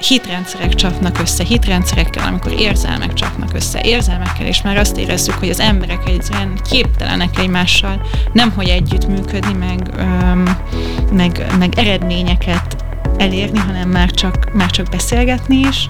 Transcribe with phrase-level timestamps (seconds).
[0.00, 5.60] hitrendszerek csapnak össze, hitrendszerekkel, amikor érzelmek csapnak össze, érzelmekkel, és már azt érezzük, hogy az
[5.60, 10.56] emberek egyszerűen képtelenek egymással nem hogy együttműködni, meg, öm,
[11.12, 12.84] meg, meg eredményeket
[13.16, 15.86] elérni, hanem már csak, már csak beszélgetni is,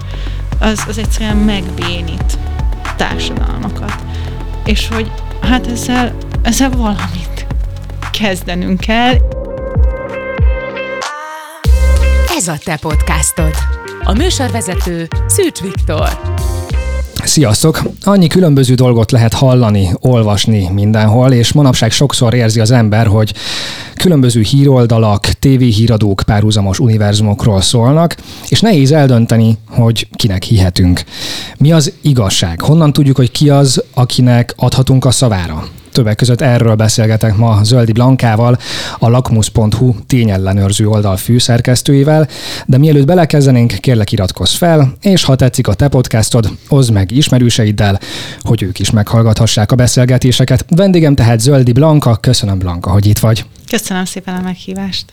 [0.59, 2.37] az, az egyszerűen megbénít
[2.95, 3.95] társadalmakat.
[4.65, 7.47] És hogy hát ezzel, ezzel valamit
[8.11, 9.15] kezdenünk kell.
[12.37, 13.80] Ez a te podcastod.
[14.03, 16.09] A műsorvezető Szűcs Viktor.
[17.23, 17.81] Sziasztok!
[18.03, 23.33] Annyi különböző dolgot lehet hallani, olvasni mindenhol, és manapság sokszor érzi az ember, hogy
[23.95, 28.15] különböző híroldalak, tévéhíradók párhuzamos univerzumokról szólnak,
[28.47, 31.03] és nehéz eldönteni, hogy kinek hihetünk.
[31.57, 32.61] Mi az igazság?
[32.61, 35.67] Honnan tudjuk, hogy ki az, akinek adhatunk a szavára?
[35.91, 38.57] Többek között erről beszélgetek ma Zöldi Blankával,
[38.99, 42.27] a lakmus.hu tényellenőrző oldal főszerkesztőjével,
[42.65, 47.99] de mielőtt belekezdenénk, kérlek iratkozz fel, és ha tetszik a te podcastod, oszd meg ismerőseiddel,
[48.39, 50.65] hogy ők is meghallgathassák a beszélgetéseket.
[50.69, 53.45] Vendégem tehát Zöldi Blanka, köszönöm Blanka, hogy itt vagy.
[53.69, 55.05] Köszönöm szépen a meghívást.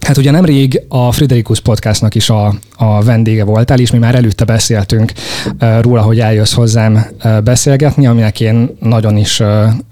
[0.00, 4.44] Hát ugye nemrég a Friderikus podcastnak is a, a vendége voltál, és mi már előtte
[4.44, 5.12] beszéltünk
[5.80, 7.06] róla, hogy eljössz hozzám
[7.44, 9.42] beszélgetni, aminek én nagyon is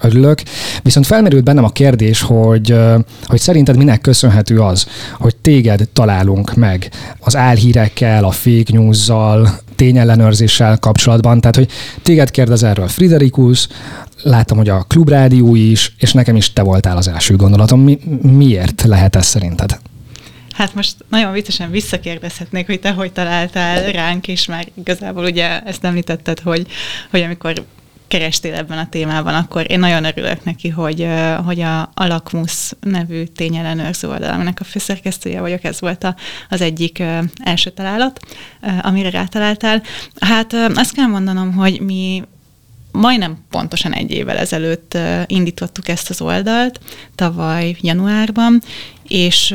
[0.00, 0.42] örülök.
[0.82, 2.76] Viszont felmerült bennem a kérdés, hogy,
[3.24, 4.86] hogy szerinted minek köszönhető az,
[5.18, 11.40] hogy téged találunk meg az álhírekkel, a fake news-zal, tényellenőrzéssel kapcsolatban.
[11.40, 11.68] Tehát, hogy
[12.02, 13.68] téged kérdez erről Friderikus,
[14.24, 17.80] láttam, hogy a klubrádió is, és nekem is te voltál az első gondolatom.
[17.80, 19.78] Mi, miért lehet ez szerinted?
[20.52, 25.84] Hát most nagyon viccesen visszakérdezhetnék, hogy te hogy találtál ránk, és már igazából ugye ezt
[25.84, 26.66] említetted, hogy,
[27.10, 27.64] hogy amikor
[28.08, 31.08] kerestél ebben a témában, akkor én nagyon örülök neki, hogy,
[31.44, 36.16] hogy a Alakmus nevű tényellenőrző oldal, aminek a főszerkesztője vagyok, ez volt a,
[36.48, 37.02] az egyik
[37.44, 38.20] első találat,
[38.82, 39.82] amire rátaláltál.
[40.20, 42.22] Hát azt kell mondanom, hogy mi
[42.94, 46.80] majdnem pontosan egy évvel ezelőtt indítottuk ezt az oldalt,
[47.14, 48.62] tavaly januárban,
[49.08, 49.54] és,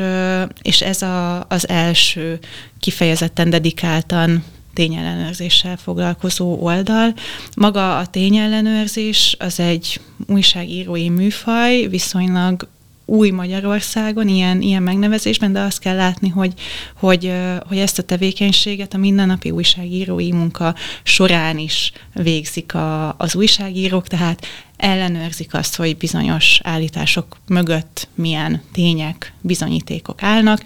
[0.62, 2.38] és ez a, az első
[2.80, 4.44] kifejezetten dedikáltan
[4.74, 7.14] tényellenőrzéssel foglalkozó oldal.
[7.56, 12.68] Maga a tényellenőrzés az egy újságírói műfaj, viszonylag
[13.10, 16.52] új Magyarországon, ilyen, ilyen megnevezésben, de azt kell látni, hogy,
[16.96, 17.32] hogy,
[17.68, 24.46] hogy ezt a tevékenységet a mindennapi újságírói munka során is végzik a, az újságírók, tehát
[24.76, 30.62] ellenőrzik azt, hogy bizonyos állítások mögött milyen tények, bizonyítékok állnak.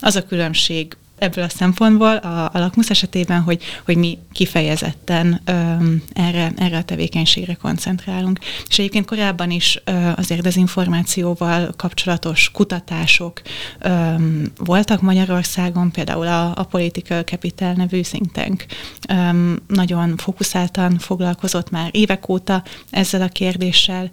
[0.00, 6.02] Az a különbség ebből a szempontból a, a lakmusz esetében, hogy, hogy mi kifejezetten öm,
[6.12, 8.38] erre, erre a tevékenységre koncentrálunk.
[8.68, 13.42] És egyébként korábban is ö, azért dezinformációval kapcsolatos kutatások
[13.78, 18.66] öm, voltak Magyarországon, például a, a Political Capital nevű think tank
[19.08, 24.10] öm, nagyon fokuszáltan foglalkozott már évek óta ezzel a kérdéssel,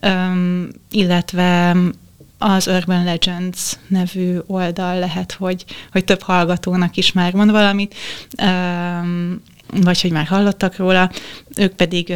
[0.00, 1.76] öm, illetve
[2.38, 7.94] az Urban Legends nevű oldal lehet, hogy, hogy több hallgatónak is már mond valamit,
[9.66, 11.10] vagy hogy már hallottak róla,
[11.56, 12.14] ők pedig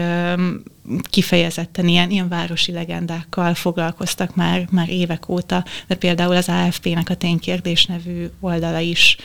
[1.02, 7.14] kifejezetten ilyen, ilyen városi legendákkal foglalkoztak már, már évek óta, de például az AFP-nek a
[7.14, 9.16] Ténykérdés nevű oldala is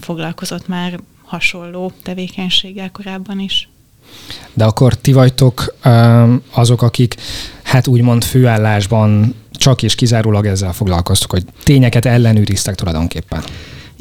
[0.00, 3.68] foglalkozott már hasonló tevékenységgel korábban is.
[4.52, 5.74] De akkor ti vagytok
[6.50, 7.14] azok, akik
[7.62, 13.42] hát úgymond főállásban csak és kizárólag ezzel foglalkoztok, hogy tényeket ellenőriztek tulajdonképpen.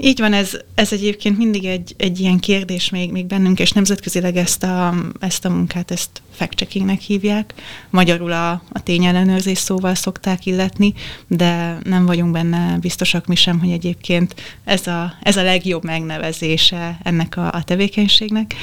[0.02, 4.38] Így van, ez, ez egyébként mindig egy, egy ilyen kérdés még, még bennünk, és nemzetközileg
[4.38, 7.54] ezt a, ezt a munkát, ezt fact-checkingnek hívják.
[7.90, 10.94] Magyarul a, a tényellenőrzés szóval szokták illetni,
[11.28, 17.00] de nem vagyunk benne biztosak mi sem, hogy egyébként ez a, ez a legjobb megnevezése
[17.04, 18.56] ennek a, a tevékenységnek.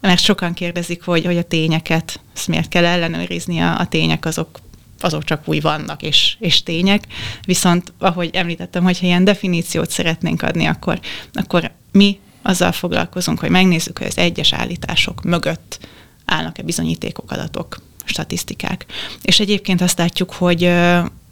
[0.00, 4.60] Mert sokan kérdezik, hogy, hogy a tényeket, ezt miért kell ellenőrizni, a, a tények azok
[5.04, 7.06] azok csak úgy vannak és, és tények.
[7.44, 11.00] Viszont, ahogy említettem, hogyha ilyen definíciót szeretnénk adni, akkor,
[11.32, 15.78] akkor mi azzal foglalkozunk, hogy megnézzük, hogy az egyes állítások mögött
[16.24, 18.86] állnak-e bizonyítékok, adatok, statisztikák.
[19.22, 20.72] És egyébként azt látjuk, hogy,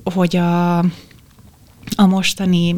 [0.05, 0.79] hogy a,
[1.97, 2.77] a mostani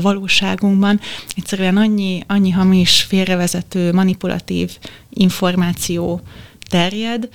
[0.00, 1.00] valóságunkban
[1.36, 4.78] egyszerűen annyi, annyi hamis, félrevezető, manipulatív
[5.10, 6.20] információ
[6.70, 7.28] terjed,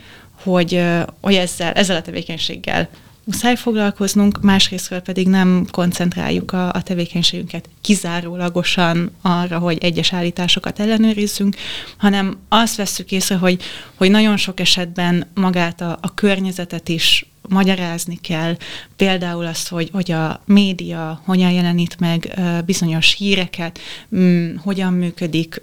[0.43, 0.83] hogy,
[1.21, 2.89] hogy ezzel, ezzel a tevékenységgel
[3.29, 11.55] muszáj foglalkoznunk, másrésztről pedig nem koncentráljuk a, a tevékenységünket kizárólagosan arra, hogy egyes állításokat ellenőrizzünk,
[11.97, 13.61] hanem azt vesszük észre, hogy,
[13.95, 18.57] hogy nagyon sok esetben magát a, a környezetet is magyarázni kell,
[18.95, 23.79] például az, hogy, hogy a média hogyan jelenít meg bizonyos híreket,
[24.15, 25.61] mm, hogyan működik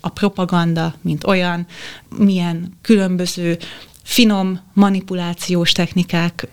[0.00, 1.66] a propaganda, mint olyan,
[2.16, 3.58] milyen különböző
[4.02, 6.48] finom manipulációs technikák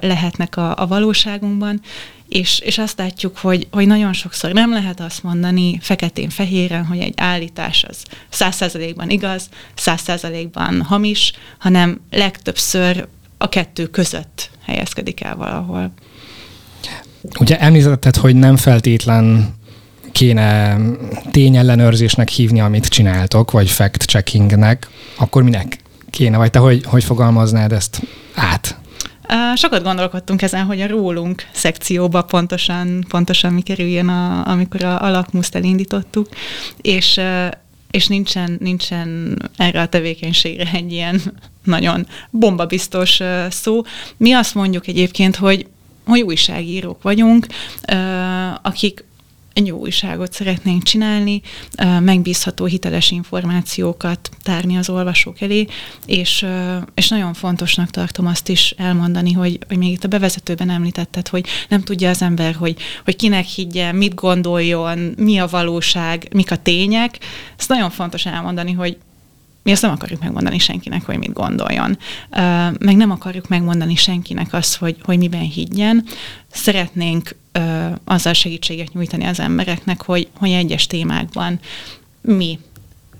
[0.00, 1.80] lehetnek a, a valóságunkban,
[2.28, 7.14] és, és azt látjuk, hogy, hogy nagyon sokszor nem lehet azt mondani feketén-fehéren, hogy egy
[7.16, 13.08] állítás az száz százalékban igaz, száz százalékban hamis, hanem legtöbbször
[13.38, 15.92] a kettő között helyezkedik el valahol.
[17.40, 19.54] Ugye említetted, hogy nem feltétlen
[20.12, 20.78] kéne
[21.30, 25.78] tényellenőrzésnek hívni, amit csináltok, vagy fact-checkingnek, akkor minek
[26.16, 28.02] kéne, vagy te hogy, hogy fogalmaznád ezt
[28.34, 28.76] át?
[29.54, 35.10] Sokat gondolkodtunk ezen, hogy a rólunk szekcióba pontosan, pontosan mi kerüljön, a, amikor a, a
[35.10, 36.28] lakmuszt elindítottuk,
[36.80, 37.20] és
[37.90, 41.20] és nincsen, nincsen erre a tevékenységre egy ilyen
[41.64, 43.82] nagyon bombabiztos szó.
[44.16, 45.66] Mi azt mondjuk egyébként, hogy
[46.06, 47.46] hogy újságírók vagyunk,
[48.62, 49.04] akik
[49.56, 51.40] egy jó újságot szeretnénk csinálni,
[52.00, 55.66] megbízható, hiteles információkat tárni az olvasók elé,
[56.06, 56.46] és,
[56.94, 61.46] és nagyon fontosnak tartom azt is elmondani, hogy, hogy még itt a bevezetőben említetted, hogy
[61.68, 66.56] nem tudja az ember, hogy, hogy kinek higgyen, mit gondoljon, mi a valóság, mik a
[66.56, 67.18] tények.
[67.58, 68.96] Ezt nagyon fontos elmondani, hogy
[69.66, 71.98] mi azt nem akarjuk megmondani senkinek, hogy mit gondoljon.
[72.78, 76.04] Meg nem akarjuk megmondani senkinek azt, hogy, hogy miben higgyen.
[76.50, 77.36] Szeretnénk
[78.04, 81.60] azzal segítséget nyújtani az embereknek, hogy, hogy egyes témákban
[82.20, 82.58] mi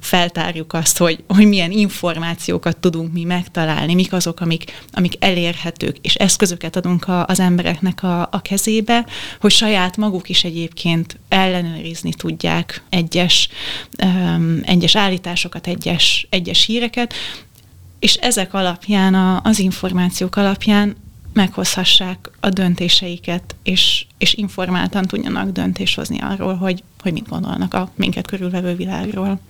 [0.07, 6.15] feltárjuk azt, hogy, hogy milyen információkat tudunk mi megtalálni, mik azok, amik, amik elérhetők, és
[6.15, 9.07] eszközöket adunk a, az embereknek a, a kezébe,
[9.41, 13.49] hogy saját maguk is egyébként ellenőrizni tudják egyes,
[14.03, 17.15] um, egyes állításokat, egyes, egyes híreket,
[17.99, 20.97] és ezek alapján, a, az információk alapján
[21.33, 27.91] meghozhassák a döntéseiket, és, és informáltan tudjanak döntést hozni arról, hogy, hogy mit gondolnak a
[27.95, 29.41] minket körülvevő világról.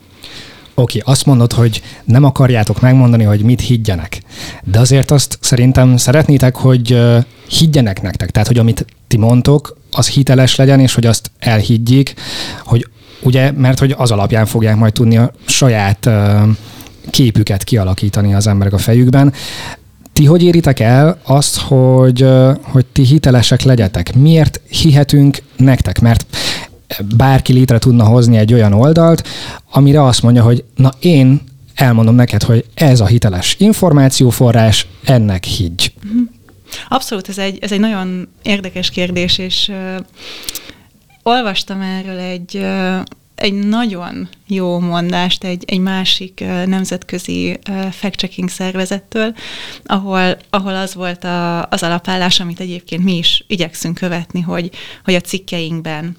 [0.78, 4.22] Oké, okay, azt mondod, hogy nem akarjátok megmondani, hogy mit higgyenek.
[4.64, 6.98] De azért azt szerintem szeretnétek, hogy
[7.48, 8.30] higgyenek nektek.
[8.30, 12.14] Tehát, hogy amit ti mondtok, az hiteles legyen, és hogy azt elhiggyék,
[12.64, 12.88] hogy
[13.22, 16.10] ugye, mert hogy az alapján fogják majd tudni a saját
[17.10, 19.32] képüket kialakítani az emberek a fejükben.
[20.12, 22.26] Ti hogy éritek el azt, hogy,
[22.60, 24.14] hogy ti hitelesek legyetek?
[24.14, 26.00] Miért hihetünk nektek?
[26.00, 26.26] Mert
[27.16, 29.28] bárki létre tudna hozni egy olyan oldalt,
[29.70, 31.40] amire azt mondja, hogy na én
[31.74, 35.92] elmondom neked, hogy ez a hiteles információforrás, ennek higgy.
[36.02, 36.22] Mhm.
[36.88, 40.04] Abszolút, ez egy, ez egy nagyon érdekes kérdés, és uh,
[41.22, 42.98] olvastam erről egy, uh,
[43.36, 47.58] egy nagyon jó mondást egy, egy másik nemzetközi
[47.90, 49.34] fact-checking szervezettől,
[49.84, 54.70] ahol, ahol az volt a, az alapállás, amit egyébként mi is igyekszünk követni, hogy,
[55.04, 56.16] hogy a cikkeinkben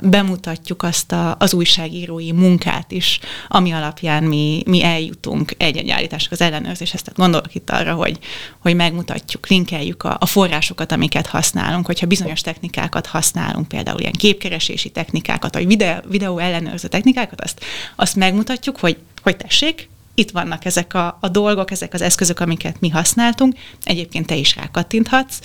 [0.00, 6.40] bemutatjuk azt a, az újságírói munkát is, ami alapján mi, mi eljutunk egy-egy állítások az
[6.40, 7.02] ellenőrzéshez.
[7.02, 8.18] Tehát gondolok itt arra, hogy,
[8.58, 14.88] hogy megmutatjuk, linkeljük a, a forrásokat, amiket használunk, hogyha bizonyos technikákat használunk, például ilyen képkeresési
[14.88, 15.66] technikákat, vagy
[16.08, 17.64] videó ellenőrző technikákat, azt,
[17.96, 22.80] azt megmutatjuk, hogy, hogy tessék, itt vannak ezek a, a dolgok, ezek az eszközök, amiket
[22.80, 25.38] mi használtunk, egyébként te is rákattinthatsz,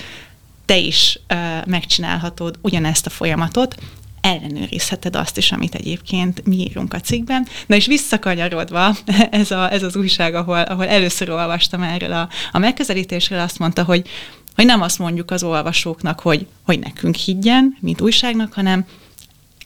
[0.66, 3.76] te is uh, megcsinálhatod ugyanezt a folyamatot,
[4.24, 7.48] ellenőrizheted azt is, amit egyébként mi írunk a cikkben.
[7.66, 8.96] Na és visszakanyarodva,
[9.32, 13.84] ez, a, ez az újság, ahol, ahol először olvastam erről a, a megközelítésről, azt mondta,
[13.84, 14.08] hogy,
[14.56, 18.86] hogy nem azt mondjuk az olvasóknak, hogy, hogy nekünk higgyen, mint újságnak, hanem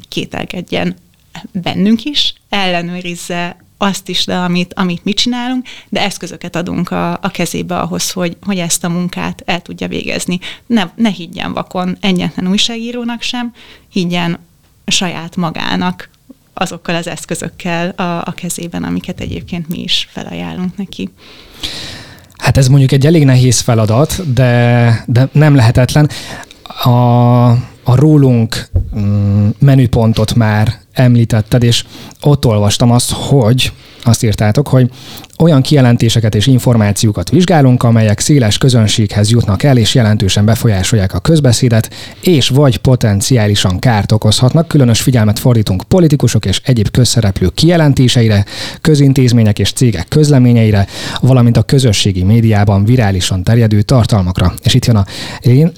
[0.10, 0.96] kételkedjen
[1.52, 7.30] bennünk is, ellenőrizze azt is le, amit, amit mi csinálunk, de eszközöket adunk a, a
[7.32, 10.40] kezébe ahhoz, hogy, hogy ezt a munkát el tudja végezni.
[10.66, 13.54] Ne, ne higgyen vakon egyetlen újságírónak sem,
[13.90, 14.40] higgyen
[14.88, 16.10] saját magának
[16.54, 21.10] azokkal az eszközökkel a, a kezében, amiket egyébként mi is felajánlunk neki.
[22.38, 26.10] Hát ez mondjuk egy elég nehéz feladat, de, de nem lehetetlen.
[26.84, 27.50] A,
[27.84, 31.86] a rólunk mm, menüpontot már említetted, és
[32.22, 33.72] ott olvastam azt, hogy
[34.04, 34.90] azt írtátok, hogy
[35.38, 41.94] olyan kijelentéseket és információkat vizsgálunk, amelyek széles közönséghez jutnak el és jelentősen befolyásolják a közbeszédet,
[42.22, 44.68] és vagy potenciálisan kárt okozhatnak.
[44.68, 48.46] Különös figyelmet fordítunk politikusok és egyéb közszereplők kijelentéseire,
[48.82, 50.88] közintézmények és cégek közleményeire,
[51.22, 54.54] valamint a közösségi médiában virálisan terjedő tartalmakra.
[54.64, 55.06] És itt jön a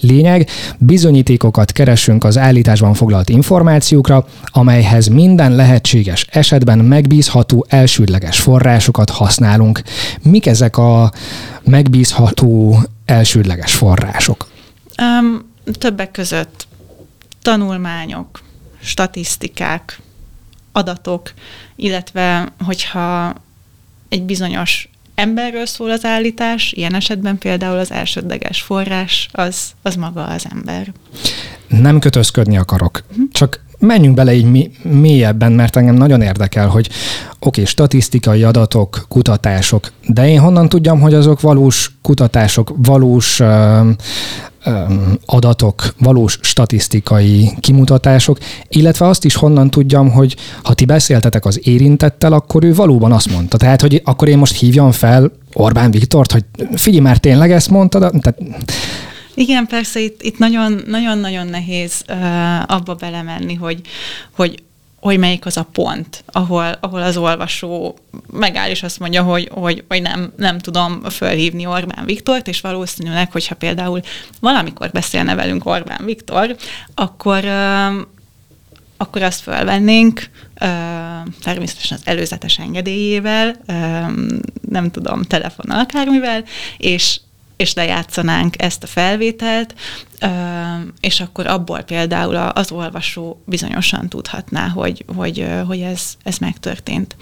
[0.02, 9.48] lényeg, bizonyítékokat keresünk az állításban foglalt információkra, amelyhez minden lehetséges esetben megbízható elsődleges forrásokat használunk.
[10.22, 11.12] Mik ezek a
[11.64, 14.48] megbízható elsődleges források?
[15.02, 16.68] Um, többek között
[17.42, 18.42] tanulmányok,
[18.82, 20.00] statisztikák,
[20.72, 21.34] adatok,
[21.76, 23.34] illetve hogyha
[24.10, 30.24] egy bizonyos emberről szól az állítás, ilyen esetben például az elsődleges forrás az, az maga
[30.24, 30.94] az ember.
[31.68, 33.32] Nem kötözködni akarok, uh-huh.
[33.32, 39.92] csak menjünk bele így mélyebben, mert engem nagyon érdekel, hogy oké, okay, statisztikai adatok, kutatások,
[40.08, 43.88] de én honnan tudjam, hogy azok valós kutatások, valós uh,
[45.26, 52.34] adatok, valós statisztikai kimutatások, illetve azt is honnan tudjam, hogy ha ti beszéltetek az érintettel,
[52.34, 53.58] akkor ő valóban azt mondta.
[53.58, 56.46] Tehát, hogy akkor én most hívjam fel Orbán Viktort, hogy
[56.76, 58.00] figyelj már, tényleg ezt mondtad?
[58.22, 58.38] Tehát,
[59.40, 63.82] igen, persze itt, itt nagyon, nagyon-nagyon nehéz uh, abba belemenni, hogy,
[64.32, 64.64] hogy
[65.00, 67.98] hogy melyik az a pont, ahol, ahol az olvasó
[68.32, 73.32] megáll, és azt mondja, hogy, hogy, hogy nem, nem tudom fölhívni Orbán Viktort, és valószínűleg,
[73.32, 74.02] hogyha például
[74.40, 76.56] valamikor beszélne velünk Orbán Viktor,
[76.96, 77.46] akkor,
[78.98, 80.30] akkor azt fölvennénk,
[81.44, 83.56] természetesen az előzetes engedélyével,
[84.70, 86.44] nem tudom, telefonnal, akármivel,
[86.78, 87.20] és,
[87.60, 89.76] és lejátszanánk ezt a felvételt,
[91.00, 97.16] és akkor abból például az olvasó bizonyosan tudhatná, hogy, hogy, hogy ez, ez megtörtént.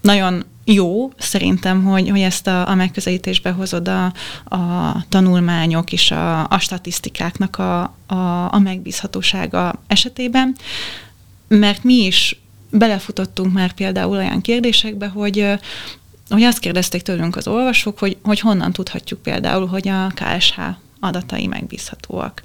[0.00, 4.04] Nagyon jó szerintem, hogy, hogy ezt a, a megközelítésbe hozod a,
[4.56, 10.56] a tanulmányok és a, a statisztikáknak a, a, a megbízhatósága esetében,
[11.48, 12.40] mert mi is
[12.70, 15.58] belefutottunk már például olyan kérdésekbe, hogy
[16.30, 20.58] hogy azt kérdezték tőlünk az olvasók, hogy, hogy honnan tudhatjuk például, hogy a KSH
[21.00, 22.42] adatai megbízhatóak.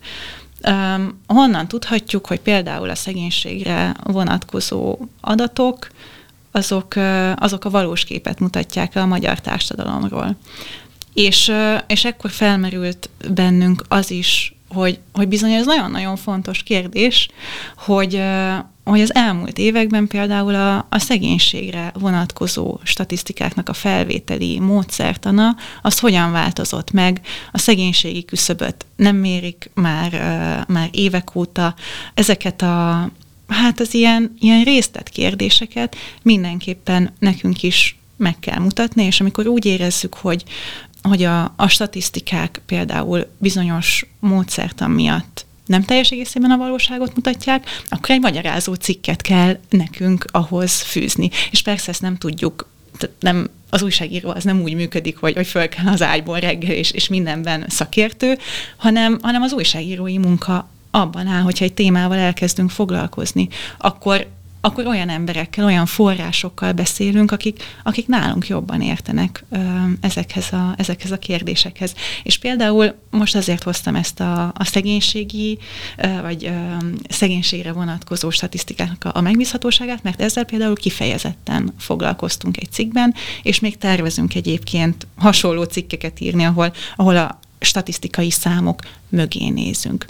[0.68, 5.88] Um, honnan tudhatjuk, hogy például a szegénységre vonatkozó adatok,
[6.51, 6.94] azok,
[7.36, 10.36] azok a valós képet mutatják a magyar társadalomról.
[11.13, 11.51] És,
[11.88, 17.27] és ekkor felmerült bennünk az is, hogy, hogy bizony ez nagyon-nagyon fontos kérdés,
[17.77, 18.22] hogy,
[18.92, 26.32] hogy az elmúlt években például a, a szegénységre vonatkozó statisztikáknak a felvételi módszertana, az hogyan
[26.32, 30.12] változott meg, a szegénységi küszöböt nem mérik már,
[30.68, 31.75] már évek óta,
[32.13, 33.10] ezeket a
[33.48, 39.65] hát az ilyen, ilyen résztett kérdéseket mindenképpen nekünk is meg kell mutatni, és amikor úgy
[39.65, 40.44] érezzük, hogy,
[41.01, 48.10] hogy a, a statisztikák például bizonyos módszertan miatt nem teljes egészében a valóságot mutatják, akkor
[48.10, 51.29] egy magyarázó cikket kell nekünk ahhoz fűzni.
[51.51, 52.74] És persze ezt nem tudjuk
[53.19, 56.91] nem, az újságíró az nem úgy működik, hogy, hogy föl kell az ágyból reggel, és,
[56.91, 58.38] és mindenben szakértő,
[58.77, 64.27] hanem, hanem az újságírói munka abban áll, hogyha egy témával elkezdünk foglalkozni, akkor
[64.65, 69.57] akkor olyan emberekkel, olyan forrásokkal beszélünk, akik, akik nálunk jobban értenek ö,
[70.01, 71.93] ezekhez, a, ezekhez a kérdésekhez.
[72.24, 75.57] És például most azért hoztam ezt a, a szegénységi,
[75.98, 76.50] ö, vagy ö,
[77.10, 83.77] szegénységre vonatkozó statisztikának a, a megbízhatóságát, mert ezzel például kifejezetten foglalkoztunk egy cikkben, és még
[83.77, 90.06] tervezünk egyébként hasonló cikkeket írni, ahol, ahol a statisztikai számok mögé nézünk.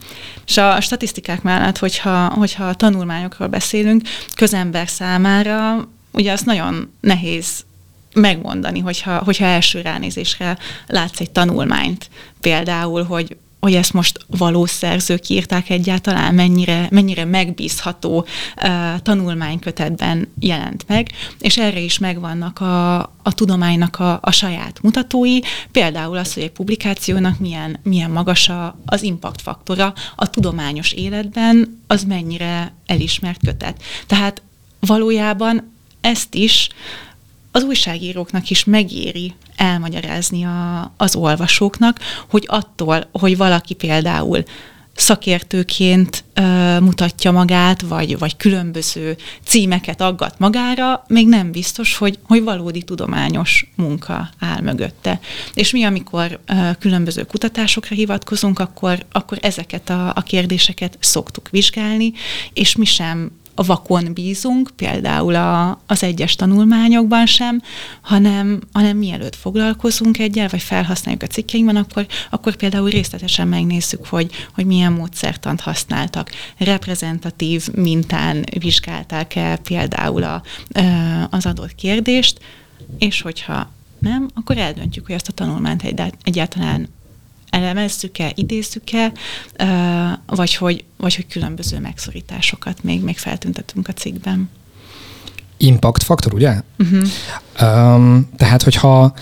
[0.46, 4.02] És a statisztikák mellett, hogyha, hogyha a tanulmányokról beszélünk,
[4.36, 7.66] közember számára ugye azt nagyon nehéz
[8.14, 12.10] megmondani, hogyha, hogyha első ránézésre látsz egy tanulmányt,
[12.40, 20.86] például, hogy hogy ezt most valós szerzők írták egyáltalán, mennyire, mennyire megbízható uh, tanulmánykötetben jelent
[20.88, 25.40] meg, és erre is megvannak a, a tudománynak a, a saját mutatói,
[25.72, 31.82] például az, hogy egy publikációnak milyen, milyen magas a, az impact faktora a tudományos életben,
[31.88, 33.82] az mennyire elismert kötet.
[34.08, 34.42] Tehát
[34.80, 36.70] valójában ezt is
[37.56, 44.44] az újságíróknak is megéri elmagyarázni a, az olvasóknak, hogy attól, hogy valaki például
[44.96, 52.44] szakértőként ö, mutatja magát, vagy, vagy különböző címeket aggat magára, még nem biztos, hogy, hogy
[52.44, 55.20] valódi tudományos munka áll mögötte.
[55.54, 62.14] És mi, amikor ö, különböző kutatásokra hivatkozunk, akkor, akkor ezeket a, a kérdéseket szoktuk vizsgálni,
[62.54, 67.62] és mi sem a vakon bízunk, például a, az egyes tanulmányokban sem,
[68.02, 74.32] hanem, hanem mielőtt foglalkozunk egyel, vagy felhasználjuk a cikkeinkben, akkor, akkor például részletesen megnézzük, hogy,
[74.54, 76.32] hogy milyen módszertant használtak.
[76.58, 80.44] Reprezentatív mintán vizsgálták-e például a,
[81.30, 82.40] az adott kérdést,
[82.98, 85.84] és hogyha nem, akkor eldöntjük, hogy ezt a tanulmányt
[86.24, 86.90] egyáltalán
[87.56, 89.12] elemezzük-e, idézzük-e,
[90.26, 94.50] vagy hogy, vagy hogy különböző megszorításokat még, még feltüntetünk a cikkben.
[95.58, 96.62] Impact faktor, ugye?
[96.78, 97.08] Uh-huh.
[97.62, 99.14] Um, tehát, hogyha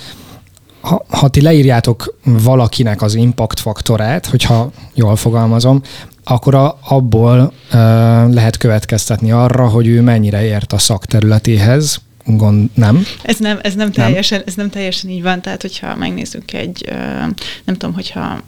[0.81, 5.81] ha, ha ti leírjátok valakinek az impact faktorát, hogyha jól fogalmazom,
[6.23, 7.53] akkor a, abból uh,
[8.33, 13.05] lehet következtetni arra, hogy ő mennyire ért a szakterületéhez, gond, nem?
[13.21, 14.47] Ez nem, ez nem, teljesen, nem.
[14.47, 16.85] ez nem teljesen így van, tehát hogyha megnézzük egy,
[17.63, 18.41] nem tudom, hogyha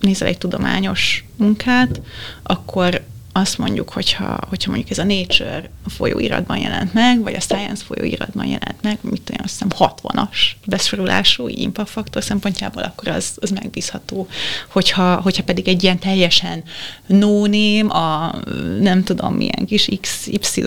[0.00, 2.00] nézel egy tudományos munkát,
[2.42, 3.04] akkor
[3.40, 8.46] azt mondjuk, hogyha, hogyha mondjuk ez a Nature folyóiratban jelent meg, vagy a Science folyóiratban
[8.46, 14.26] jelent meg, mit tudom, azt hiszem 60-as besorolású impact faktor szempontjából, akkor az, az megbízható.
[14.68, 16.62] Hogyha, hogyha pedig egy ilyen teljesen
[17.06, 18.34] no name, a
[18.80, 20.62] nem tudom milyen kis XY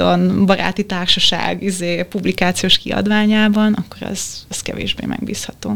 [0.46, 5.76] baráti társaság izé, publikációs kiadványában, akkor az, az kevésbé megbízható.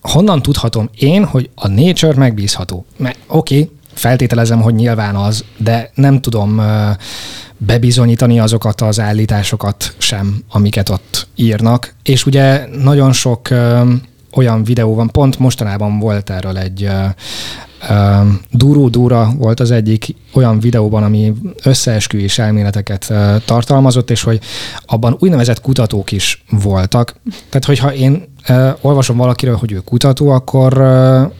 [0.00, 2.86] Honnan tudhatom én, hogy a Nature megbízható?
[2.96, 6.62] Mert oké, okay, feltételezem, hogy nyilván az, de nem tudom
[7.56, 11.94] bebizonyítani azokat az állításokat sem, amiket ott írnak.
[12.02, 13.48] És ugye nagyon sok
[14.32, 16.88] olyan videó van, pont mostanában volt erről egy
[18.50, 23.12] Duró Dúra volt az egyik olyan videóban, ami összeesküvés elméleteket
[23.44, 24.40] tartalmazott, és hogy
[24.86, 27.14] abban úgynevezett kutatók is voltak.
[27.48, 28.24] Tehát, hogyha én
[28.80, 30.80] olvasom valakiről, hogy ő kutató, akkor,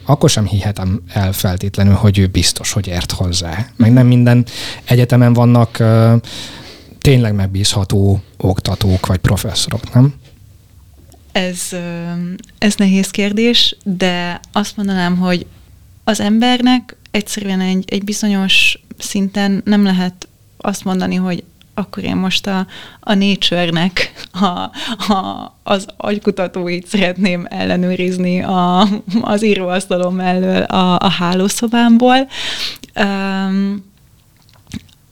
[0.05, 3.65] akkor sem hihetem el feltétlenül, hogy ő biztos, hogy ért hozzá.
[3.75, 4.45] Meg nem minden
[4.83, 5.83] egyetemen vannak
[6.97, 10.13] tényleg megbízható oktatók vagy professzorok, nem?
[11.33, 11.69] Ez,
[12.57, 15.45] ez nehéz kérdés, de azt mondanám, hogy
[16.03, 22.47] az embernek egyszerűen egy, egy bizonyos szinten nem lehet azt mondani, hogy akkor én most
[22.47, 22.67] a,
[22.99, 24.45] a Nature-nek a,
[25.13, 28.87] a, az agykutatóit szeretném ellenőrizni a,
[29.21, 32.27] az íróasztalom mellől a, a hálószobámból.
[32.95, 33.91] Um,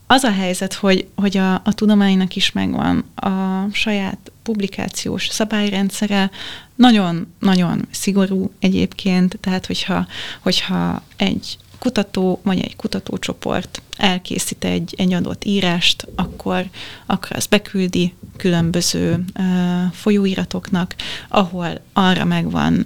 [0.07, 3.29] az a helyzet, hogy, hogy a, a tudománynak is megvan a
[3.71, 6.31] saját publikációs szabályrendszere,
[6.75, 10.07] nagyon-nagyon szigorú egyébként, tehát hogyha,
[10.39, 16.65] hogyha egy kutató vagy egy kutatócsoport elkészít egy, egy adott írást, akkor,
[17.05, 19.45] akkor azt beküldi különböző uh,
[19.93, 20.95] folyóiratoknak,
[21.29, 22.85] ahol arra megvan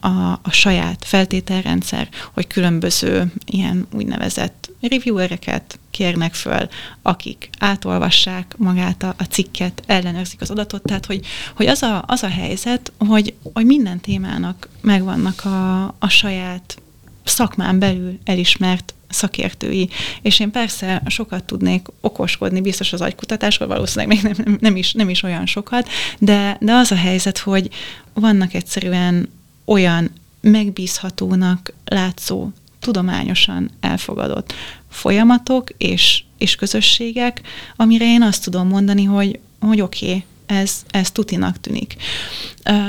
[0.00, 6.68] a, a saját feltételrendszer, hogy különböző ilyen úgynevezett reviewereket kérnek föl,
[7.02, 12.22] akik átolvassák magát a, a cikket, ellenőrzik az adatot, tehát hogy, hogy az, a, az
[12.22, 16.76] a helyzet, hogy, hogy minden témának megvannak a, a saját
[17.24, 19.88] szakmán belül elismert szakértői.
[20.22, 25.08] És én persze sokat tudnék okoskodni, biztos az agykutatásról, valószínűleg még nem, nem, is, nem
[25.08, 27.68] is olyan sokat, de, de az a helyzet, hogy
[28.14, 29.28] vannak egyszerűen
[29.64, 32.48] olyan megbízhatónak látszó,
[32.80, 34.54] tudományosan elfogadott
[34.90, 37.40] folyamatok és, és közösségek,
[37.76, 41.96] amire én azt tudom mondani, hogy, hogy oké, okay, ez, ez tutinak tűnik.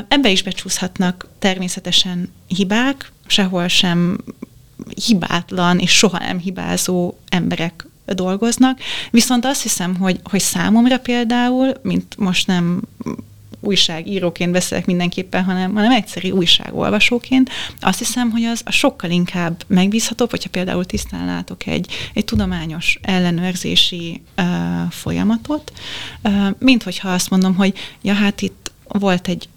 [0.07, 4.17] Ebbe is becsúszhatnak természetesen hibák, sehol sem
[5.05, 8.79] hibátlan és soha nem hibázó emberek dolgoznak,
[9.11, 12.81] viszont azt hiszem, hogy, hogy számomra például, mint most nem
[13.59, 20.29] újságíróként beszélek mindenképpen, hanem, hanem egyszerű újságolvasóként, azt hiszem, hogy az a sokkal inkább megbízhatóbb,
[20.29, 24.45] hogyha például tisztán látok egy, egy tudományos ellenőrzési uh,
[24.89, 25.71] folyamatot,
[26.23, 29.49] uh, mint hogyha azt mondom, hogy ja, hát itt volt egy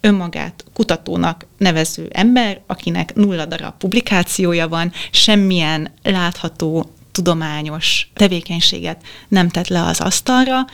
[0.00, 9.68] önmagát kutatónak nevező ember, akinek nulla darab publikációja van, semmilyen látható tudományos tevékenységet nem tett
[9.68, 10.66] le az asztalra,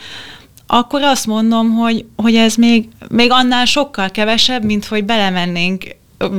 [0.67, 5.95] akkor azt mondom, hogy, hogy ez még, még annál sokkal kevesebb, mint hogy belemennénk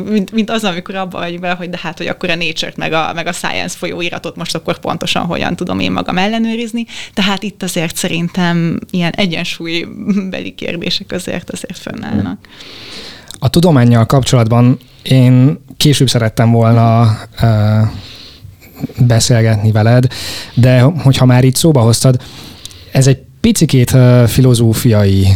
[0.09, 2.93] mint, mint az, amikor abban vagyunk bele, hogy de hát, hogy akkor a nature meg
[2.93, 6.87] a, meg a Science folyóiratot most akkor pontosan hogyan tudom én magam ellenőrizni.
[7.15, 12.39] Tehát itt azért szerintem ilyen egyensúlybeli kérdések azért azért fönnállnak.
[13.39, 17.89] A tudományjal kapcsolatban én később szerettem volna uh,
[19.07, 20.07] beszélgetni veled,
[20.55, 22.23] de hogyha már itt szóba hoztad,
[22.93, 25.27] ez egy picikét uh, filozófiai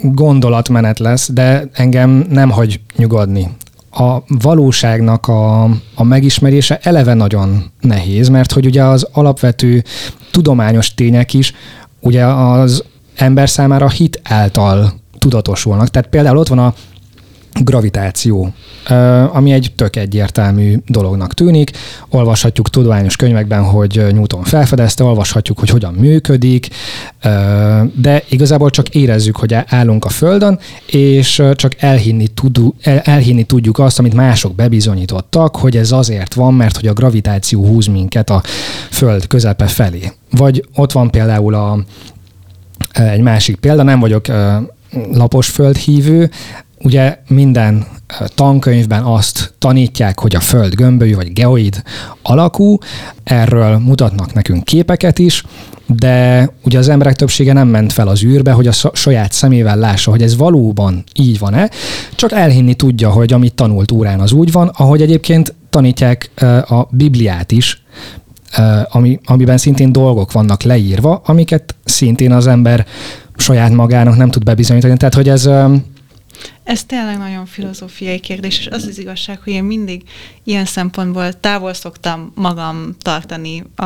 [0.00, 3.48] gondolatmenet lesz, de engem nem hagy nyugodni
[3.92, 5.62] a valóságnak a,
[5.94, 9.84] a megismerése eleve nagyon nehéz, mert hogy ugye az alapvető
[10.30, 11.52] tudományos tények is
[12.00, 15.88] ugye az ember számára hit által tudatosulnak.
[15.88, 16.74] Tehát például ott van a
[17.60, 18.52] gravitáció,
[19.32, 21.70] ami egy tök egyértelmű dolognak tűnik.
[22.08, 26.68] Olvashatjuk tudományos könyvekben, hogy Newton felfedezte, olvashatjuk, hogy hogyan működik,
[27.94, 33.98] de igazából csak érezzük, hogy állunk a Földön, és csak elhinni, tudu, elhinni tudjuk azt,
[33.98, 38.42] amit mások bebizonyítottak, hogy ez azért van, mert hogy a gravitáció húz minket a
[38.90, 40.12] Föld közepe felé.
[40.30, 41.78] Vagy ott van például a,
[42.92, 44.26] egy másik példa, nem vagyok
[45.12, 46.30] lapos földhívő,
[46.82, 47.86] ugye minden
[48.34, 51.82] tankönyvben azt tanítják, hogy a Föld gömbölyű vagy geoid
[52.22, 52.78] alakú,
[53.24, 55.44] erről mutatnak nekünk képeket is,
[55.86, 60.10] de ugye az emberek többsége nem ment fel az űrbe, hogy a saját szemével lássa,
[60.10, 61.70] hogy ez valóban így van-e,
[62.14, 66.30] csak elhinni tudja, hogy amit tanult órán az úgy van, ahogy egyébként tanítják
[66.68, 67.82] a Bibliát is,
[68.88, 72.86] ami, amiben szintén dolgok vannak leírva, amiket szintén az ember
[73.36, 74.96] saját magának nem tud bebizonyítani.
[74.96, 75.48] Tehát, hogy ez...
[76.64, 80.02] Ez tényleg nagyon filozófiai kérdés, és az az igazság, hogy én mindig
[80.44, 83.84] ilyen szempontból távol szoktam magam tartani a,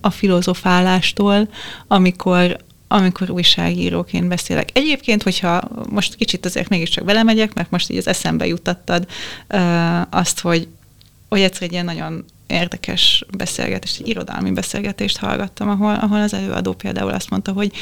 [0.00, 1.48] a filozofálástól,
[1.86, 2.56] amikor,
[2.88, 4.68] amikor újságíróként beszélek.
[4.72, 9.06] Egyébként, hogyha most kicsit azért mégiscsak belemegyek, mert most így az eszembe jutattad
[9.50, 10.68] uh, azt, hogy,
[11.28, 16.72] hogy egyszer egy ilyen nagyon érdekes beszélgetést, egy irodalmi beszélgetést hallgattam, ahol, ahol az előadó
[16.72, 17.72] például azt mondta, hogy,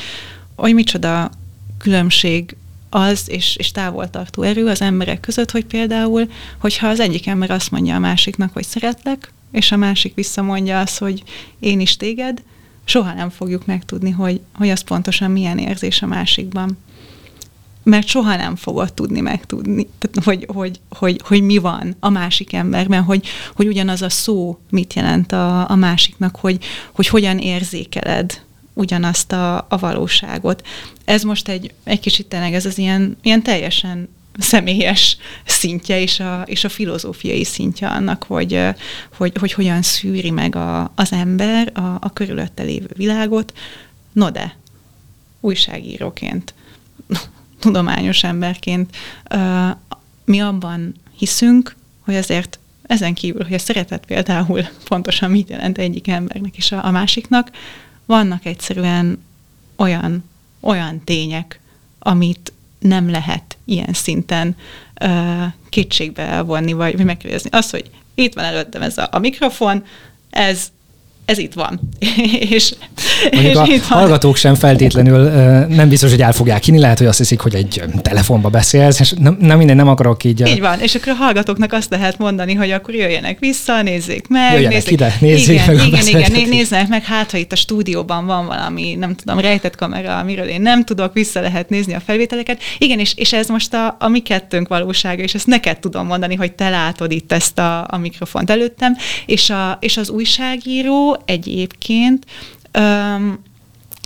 [0.57, 1.31] hogy micsoda
[1.79, 2.57] különbség
[2.91, 7.71] az, és, és távoltartó erő az emberek között, hogy például, hogyha az egyik ember azt
[7.71, 11.23] mondja a másiknak, hogy szeretlek, és a másik visszamondja azt, hogy
[11.59, 12.43] én is téged,
[12.85, 16.79] soha nem fogjuk megtudni, hogy, hogy az pontosan milyen érzés a másikban.
[17.83, 22.53] Mert soha nem fogod tudni megtudni, tehát, hogy, hogy, hogy, hogy mi van a másik
[22.53, 28.46] emberben, hogy, hogy ugyanaz a szó mit jelent a, a másiknak, hogy, hogy hogyan érzékeled
[28.77, 30.67] ugyanazt a, a valóságot.
[31.05, 34.09] Ez most egy, egy kicsit tényleg ez az ilyen, ilyen teljesen
[34.39, 38.61] személyes szintje és a, és a filozófiai szintje annak, hogy,
[39.17, 43.53] hogy, hogy hogyan szűri meg a, az ember a, a körülötte lévő világot.
[44.13, 44.57] No de,
[45.41, 46.55] újságíróként
[47.61, 48.97] tudományos emberként
[50.25, 56.09] mi abban hiszünk, hogy azért ezen kívül, hogy a szeretet például pontosan mit jelent egyik
[56.09, 57.51] embernek és a, a másiknak,
[58.07, 59.25] vannak egyszerűen
[59.77, 60.25] olyan,
[60.61, 61.61] olyan tények,
[61.99, 64.57] amit nem lehet ilyen szinten
[65.01, 67.51] uh, kétségbe elvonni, vagy, vagy megkérdezni.
[67.53, 69.85] Az, hogy itt van előttem ez a, a mikrofon,
[70.31, 70.73] ez
[71.27, 71.81] ez itt van.
[72.57, 72.75] és,
[73.31, 73.99] és a itt van.
[73.99, 75.31] hallgatók sem feltétlenül
[75.67, 79.15] nem biztos, hogy el fogják hinni, lehet, hogy azt hiszik, hogy egy telefonba beszélsz, és
[79.19, 80.49] nem, nem minden, nem akarok így.
[80.49, 84.53] Így van, és akkor a hallgatóknak azt lehet mondani, hogy akkor jöjjenek vissza, nézzék meg.
[84.53, 84.93] Jöjjenek nézzék.
[84.93, 88.95] ide, nézzék igen, meg Igen, igen, nézzenek meg, hát ha itt a stúdióban van valami,
[88.95, 92.61] nem tudom, rejtett kamera, amiről én nem tudok, vissza lehet nézni a felvételeket.
[92.79, 96.35] Igen, és, és ez most a, a mi kettőnk valósága, és ezt neked tudom mondani,
[96.35, 102.27] hogy te látod itt ezt a, a mikrofont előttem, és, a, és az újságíró egyébként.
[102.73, 103.43] Öm,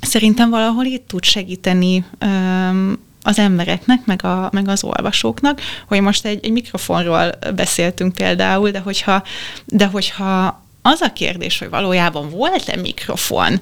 [0.01, 6.25] szerintem valahol itt tud segíteni öm, az embereknek, meg, a, meg az olvasóknak, hogy most
[6.25, 9.23] egy, egy mikrofonról beszéltünk például, de hogyha,
[9.65, 13.61] de hogyha az a kérdés, hogy valójában volt-e mikrofon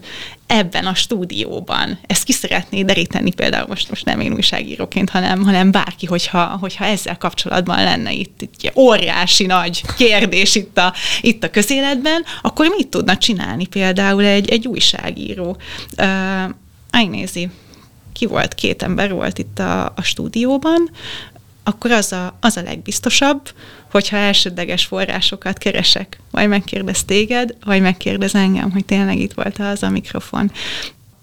[0.48, 5.70] ebben a stúdióban, ezt ki szeretné deríteni például most, most nem én újságíróként, hanem, hanem
[5.70, 11.50] bárki, hogyha, hogyha ezzel kapcsolatban lenne itt, itt óriási nagy kérdés itt a, itt a
[11.50, 15.56] közéletben, akkor mit tudna csinálni például egy, egy újságíró?
[15.98, 16.54] Uh,
[16.90, 17.48] megnézi,
[18.12, 20.90] ki volt, két ember volt itt a, a stúdióban,
[21.64, 23.50] akkor az a, az a legbiztosabb,
[23.90, 29.82] hogyha elsődleges forrásokat keresek, vagy megkérdez téged, vagy megkérdez engem, hogy tényleg itt volt az
[29.82, 30.50] a mikrofon.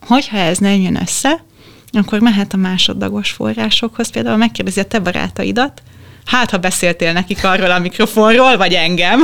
[0.01, 1.43] Hogyha ez nem jön össze,
[1.91, 5.82] akkor mehet a másodlagos forrásokhoz, például megkérdezi a te barátaidat,
[6.25, 9.21] hát ha beszéltél nekik arról a mikrofonról, vagy engem.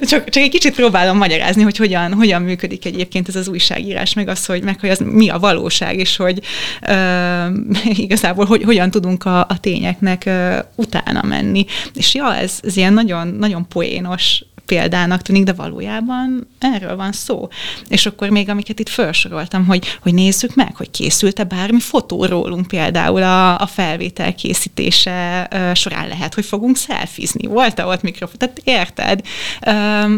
[0.00, 4.28] Csak, csak egy kicsit próbálom magyarázni, hogy hogyan, hogyan működik egyébként ez az újságírás, meg
[4.28, 6.40] az, hogy, meg, hogy az mi a valóság, és hogy
[6.88, 7.46] uh,
[8.06, 11.64] igazából hogy, hogyan tudunk a, a tényeknek uh, utána menni.
[11.94, 17.48] És ja, ez, ez ilyen nagyon, nagyon poénos példának tűnik, de valójában erről van szó.
[17.88, 22.66] És akkor még amiket itt felsoroltam, hogy, hogy nézzük meg, hogy készült-e bármi fotó rólunk
[22.66, 27.46] például a, a felvétel készítése során lehet, hogy fogunk szelfizni.
[27.46, 28.36] Volt-e ott mikrofon?
[28.38, 29.20] Tehát érted?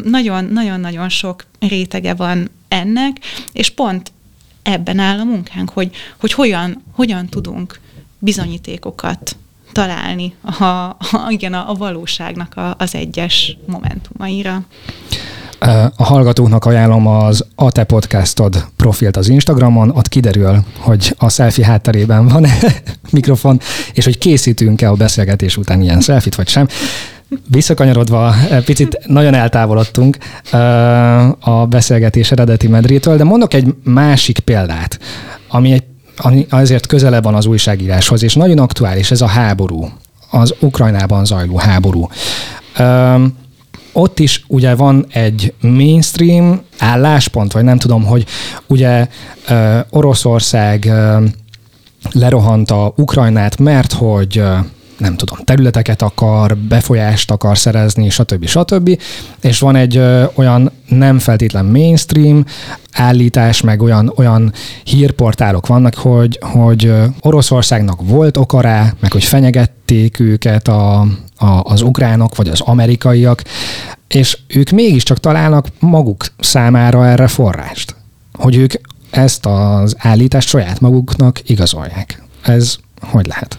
[0.05, 3.17] Nagyon-nagyon-nagyon sok rétege van ennek,
[3.53, 4.13] és pont
[4.63, 7.81] ebben áll a munkánk, hogy, hogy hogyan, hogyan tudunk
[8.19, 9.37] bizonyítékokat
[9.75, 10.97] találni a, a,
[11.29, 14.63] igen, a, a valóságnak a, az egyes momentumaira.
[15.97, 21.67] A hallgatóknak ajánlom az A Te Podcastod profilt az Instagramon, ott kiderül, hogy a selfie
[21.67, 22.47] hátterében van
[23.11, 23.61] mikrofon,
[23.93, 26.69] és hogy készítünk-e a beszélgetés után ilyen selfit, vagy sem.
[27.49, 28.35] Visszakanyarodva,
[28.65, 30.17] picit nagyon eltávolodtunk
[31.41, 34.99] a beszélgetés eredeti medrétől, de mondok egy másik példát,
[35.49, 35.85] ami egy
[36.48, 39.88] azért közelebb van az újságíráshoz, és nagyon aktuális ez a háború,
[40.31, 42.09] az Ukrajnában zajló háború.
[42.79, 43.37] Um,
[43.92, 48.27] ott is ugye van egy mainstream álláspont, vagy nem tudom, hogy
[48.66, 49.09] ugye
[49.50, 51.24] uh, Oroszország uh,
[52.12, 54.59] lerohanta Ukrajnát, mert hogy uh,
[55.05, 58.47] nem tudom, területeket akar, befolyást akar szerezni, stb.
[58.47, 59.01] stb.
[59.40, 62.45] És van egy ö, olyan nem feltétlen mainstream
[62.93, 64.53] állítás, meg olyan, olyan
[64.85, 71.01] hírportálok vannak, hogy, hogy Oroszországnak volt oka rá, meg hogy fenyegették őket a,
[71.37, 73.43] a, az ukránok, vagy az amerikaiak,
[74.09, 77.97] és ők mégiscsak találnak maguk számára erre forrást.
[78.33, 78.73] Hogy ők
[79.11, 82.23] ezt az állítást saját maguknak igazolják.
[82.43, 83.59] Ez hogy lehet?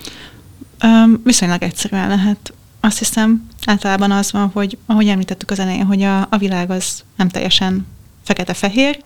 [0.84, 2.54] Um, viszonylag egyszerűen lehet.
[2.80, 7.04] Azt hiszem, általában az van, hogy ahogy említettük az elején, hogy a, a világ az
[7.16, 7.88] nem teljesen
[8.24, 9.04] fekete-fehér.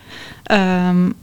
[0.51, 1.15] Um,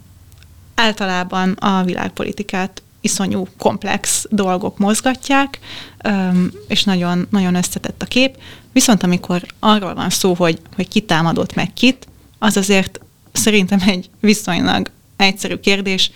[0.74, 5.58] általában a világpolitikát iszonyú komplex dolgok mozgatják,
[6.68, 8.36] és nagyon, nagyon összetett a kép.
[8.72, 12.06] Viszont amikor arról van szó, hogy, hogy ki támadott meg kit,
[12.38, 13.00] az azért
[13.32, 16.10] szerintem egy viszonylag egyszerű kérdés.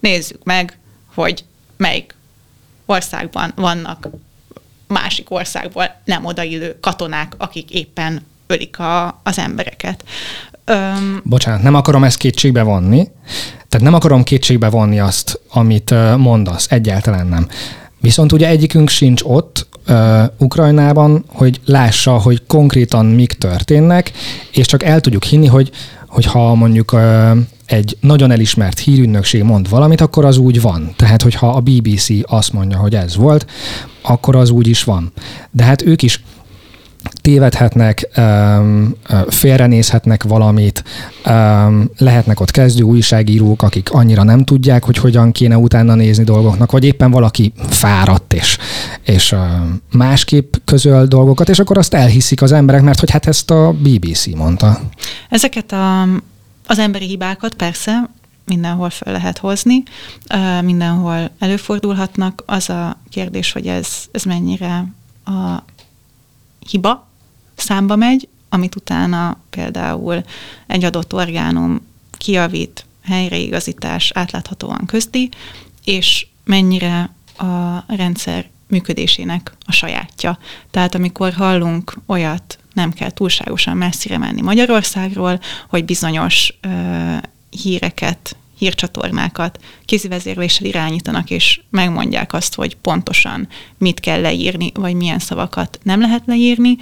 [0.00, 0.78] Nézzük meg,
[1.14, 1.44] hogy
[1.76, 2.14] melyik
[2.88, 4.08] országban vannak
[4.86, 10.04] másik országból nem odaillő katonák, akik éppen ölik a, az embereket.
[10.64, 13.08] Öm, Bocsánat, nem akarom ezt kétségbe vonni,
[13.68, 17.48] tehát nem akarom kétségbe vonni azt, amit mondasz, egyáltalán nem.
[18.00, 24.12] Viszont ugye egyikünk sincs ott, uh, Ukrajnában, hogy lássa, hogy konkrétan mik történnek,
[24.52, 25.70] és csak el tudjuk hinni, hogy,
[26.06, 27.36] hogy ha mondjuk uh,
[27.68, 30.92] egy nagyon elismert hírügynökség mond valamit, akkor az úgy van.
[30.96, 33.46] Tehát, hogyha a BBC azt mondja, hogy ez volt,
[34.02, 35.12] akkor az úgy is van.
[35.50, 36.22] De hát ők is
[37.20, 38.08] tévedhetnek,
[39.28, 40.84] félrenézhetnek valamit,
[41.98, 46.84] lehetnek ott kezdő újságírók, akik annyira nem tudják, hogy hogyan kéne utána nézni dolgoknak, vagy
[46.84, 48.58] éppen valaki fáradt és,
[49.04, 49.34] és
[49.92, 54.26] másképp közöl dolgokat, és akkor azt elhiszik az emberek, mert hogy hát ezt a BBC
[54.26, 54.80] mondta.
[55.28, 56.06] Ezeket a,
[56.68, 58.10] az emberi hibákat persze
[58.44, 59.82] mindenhol fel lehet hozni,
[60.62, 62.42] mindenhol előfordulhatnak.
[62.46, 64.84] Az a kérdés, hogy ez, ez mennyire
[65.24, 65.62] a
[66.68, 67.08] hiba
[67.54, 70.24] számba megy, amit utána például
[70.66, 75.28] egy adott orgánum kiavít, helyreigazítás átláthatóan közdi,
[75.84, 80.38] és mennyire a rendszer működésének a sajátja.
[80.70, 86.68] Tehát amikor hallunk olyat, nem kell túlságosan messzire menni Magyarországról, hogy bizonyos ö,
[87.50, 95.78] híreket hírcsatornákat kézivezérléssel irányítanak, és megmondják azt, hogy pontosan mit kell leírni, vagy milyen szavakat
[95.82, 96.76] nem lehet leírni,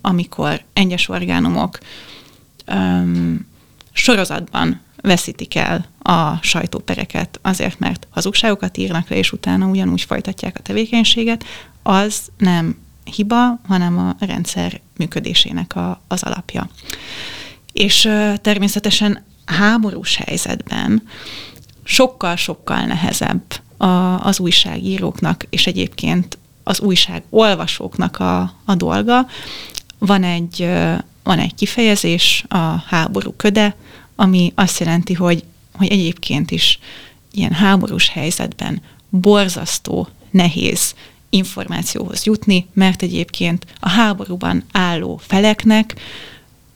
[0.00, 1.78] amikor egyes orgánumok
[3.92, 10.62] sorozatban veszítik el a sajtópereket azért, mert hazugságokat írnak le, és utána ugyanúgy folytatják a
[10.62, 11.44] tevékenységet,
[11.82, 16.68] az nem hiba, hanem a rendszer működésének a, az alapja.
[17.72, 18.08] És
[18.40, 21.02] természetesen háborús helyzetben
[21.82, 23.42] sokkal-sokkal nehezebb
[23.76, 23.86] a,
[24.26, 29.26] az újságíróknak, és egyébként az újság olvasóknak a, a dolga.
[29.98, 30.68] Van egy,
[31.22, 33.76] van egy kifejezés, a háború köde,
[34.16, 36.78] ami azt jelenti, hogy, hogy egyébként is
[37.32, 40.94] ilyen háborús helyzetben borzasztó, nehéz
[41.30, 45.94] információhoz jutni, mert egyébként a háborúban álló feleknek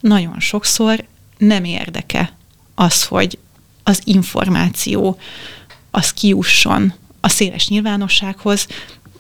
[0.01, 1.05] nagyon sokszor
[1.39, 2.33] nem érdeke
[2.75, 3.39] az, hogy
[3.83, 5.19] az információ
[5.91, 8.67] az kiusson a széles nyilvánossághoz,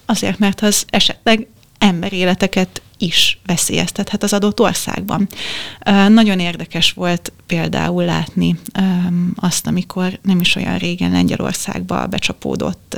[0.06, 1.46] azért, mert az esetleg
[1.78, 5.28] emberéleteket is veszélyeztethet az adott országban.
[6.08, 8.58] Nagyon érdekes volt például látni
[9.36, 12.96] azt, amikor nem is olyan régen Lengyelországba becsapódott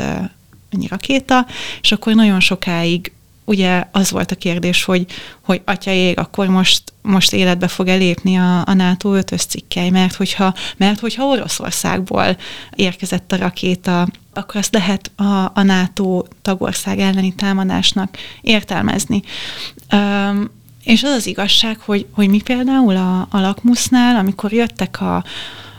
[0.77, 1.47] ennyi rakéta,
[1.81, 3.13] és akkor nagyon sokáig
[3.47, 5.07] ugye az volt a kérdés, hogy,
[5.41, 10.55] hogy ég, akkor most, most életbe fog elépni a, a NATO ötös cikkely, mert hogyha,
[10.77, 12.37] mert hogyha Oroszországból
[12.75, 19.23] érkezett a rakéta, akkor azt lehet a, a NATO tagország elleni támadásnak értelmezni.
[19.93, 20.51] Um,
[20.85, 25.25] és az az igazság, hogy, hogy mi például a, a lakmusznál, amikor jöttek a,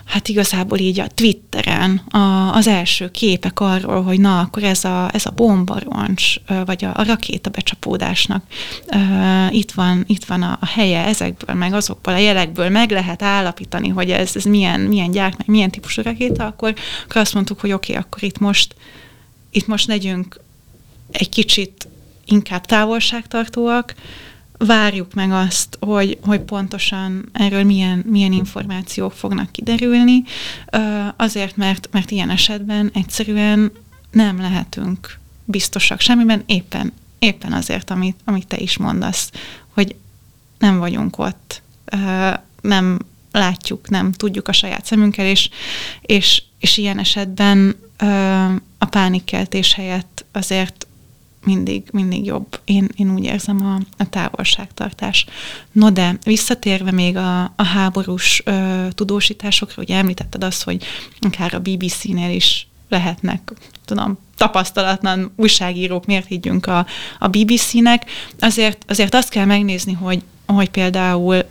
[0.07, 5.09] hát igazából így a Twitteren a, az első képek arról, hogy na, akkor ez a,
[5.13, 8.43] ez a bombaroncs, vagy a, a rakéta becsapódásnak
[9.49, 12.69] itt van, itt van a, a helye ezekből, meg azokból a jelekből.
[12.69, 17.21] Meg lehet állapítani, hogy ez, ez milyen, milyen gyárt, meg milyen típusú rakéta, akkor, akkor
[17.21, 18.75] azt mondtuk, hogy oké, okay, akkor itt most,
[19.51, 20.39] itt most legyünk
[21.11, 21.87] egy kicsit
[22.25, 23.95] inkább távolságtartóak,
[24.57, 30.23] várjuk meg azt, hogy, hogy pontosan erről milyen, milyen információk fognak kiderülni,
[31.15, 33.71] azért, mert, mert ilyen esetben egyszerűen
[34.11, 39.31] nem lehetünk biztosak semmiben, éppen, éppen azért, amit, amit te is mondasz,
[39.73, 39.95] hogy
[40.59, 41.61] nem vagyunk ott,
[42.61, 42.99] nem
[43.31, 45.49] látjuk, nem tudjuk a saját szemünkkel, és,
[46.01, 47.75] és, és ilyen esetben
[48.77, 50.86] a pánikkeltés helyett azért
[51.47, 52.59] mindig, mindig jobb.
[52.65, 55.25] Én, én úgy érzem a, a távolságtartás.
[55.71, 60.83] No de visszatérve még a, a háborús ö, tudósításokra, ugye említetted azt, hogy
[61.19, 63.53] akár a BBC-nél is lehetnek,
[63.85, 66.85] tudom, tapasztalatlan újságírók, miért higgyünk a,
[67.19, 68.05] a BBC-nek.
[68.39, 71.43] Azért, azért azt kell megnézni, hogy, hogy például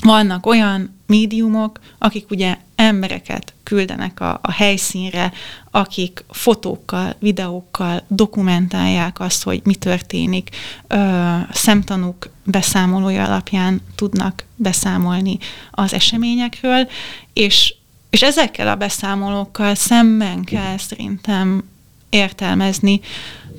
[0.00, 5.32] vannak olyan médiumok, akik ugye embereket küldenek a, a helyszínre,
[5.70, 10.50] akik fotókkal, videókkal dokumentálják azt, hogy mi történik,
[10.88, 15.38] ö, szemtanúk beszámolója alapján tudnak beszámolni
[15.70, 16.88] az eseményekről,
[17.32, 17.74] és,
[18.10, 21.64] és ezekkel a beszámolókkal szemben kell szerintem
[22.10, 23.00] értelmezni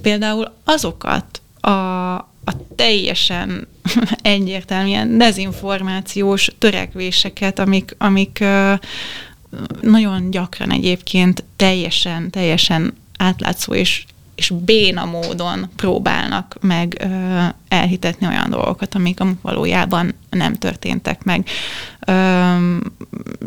[0.01, 1.69] például azokat a,
[2.45, 3.67] a teljesen
[4.21, 8.43] egyértelműen dezinformációs törekvéseket, amik, amik
[9.81, 14.05] nagyon gyakran egyébként teljesen, teljesen átlátszó és,
[14.35, 21.47] és béna módon próbálnak meg ö, elhitetni olyan dolgokat, amik valójában nem történtek meg.
[22.07, 22.51] Ö,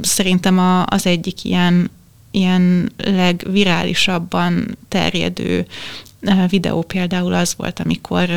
[0.01, 1.91] szerintem a, az egyik ilyen,
[2.31, 5.67] ilyen legvirálisabban terjedő
[6.49, 8.31] videó például az volt, amikor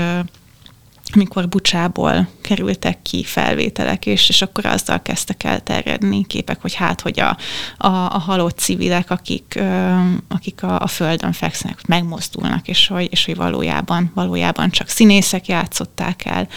[1.13, 7.01] amikor Bucsából kerültek ki felvételek, és, és akkor azzal kezdtek el terjedni képek, hogy hát,
[7.01, 7.37] hogy a,
[7.77, 9.95] a, a halott civilek, akik, ö,
[10.27, 16.25] akik a, a földön fekszenek, megmozdulnak, és hogy, és hogy valójában, valójában csak színészek játszották
[16.25, 16.47] el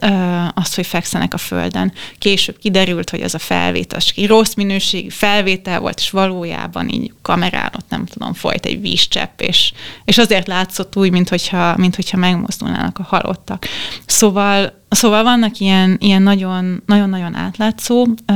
[0.00, 0.08] ö,
[0.54, 1.92] azt, hogy fekszenek a földön.
[2.18, 7.72] Később kiderült, hogy az a felvétel, az rossz minőségű felvétel volt, és valójában így kamerán
[7.76, 9.72] ott nem tudom, folyt egy vízcsepp, és,
[10.04, 13.66] és azért látszott úgy, hogyha, mint hogyha megmozdulnának a halottak.
[14.06, 18.32] Szóval, szóval vannak ilyen, ilyen nagyon, nagyon-nagyon átlátszó ö,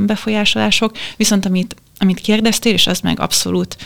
[0.00, 3.76] befolyásolások, viszont amit, amit kérdeztél, és az meg abszolút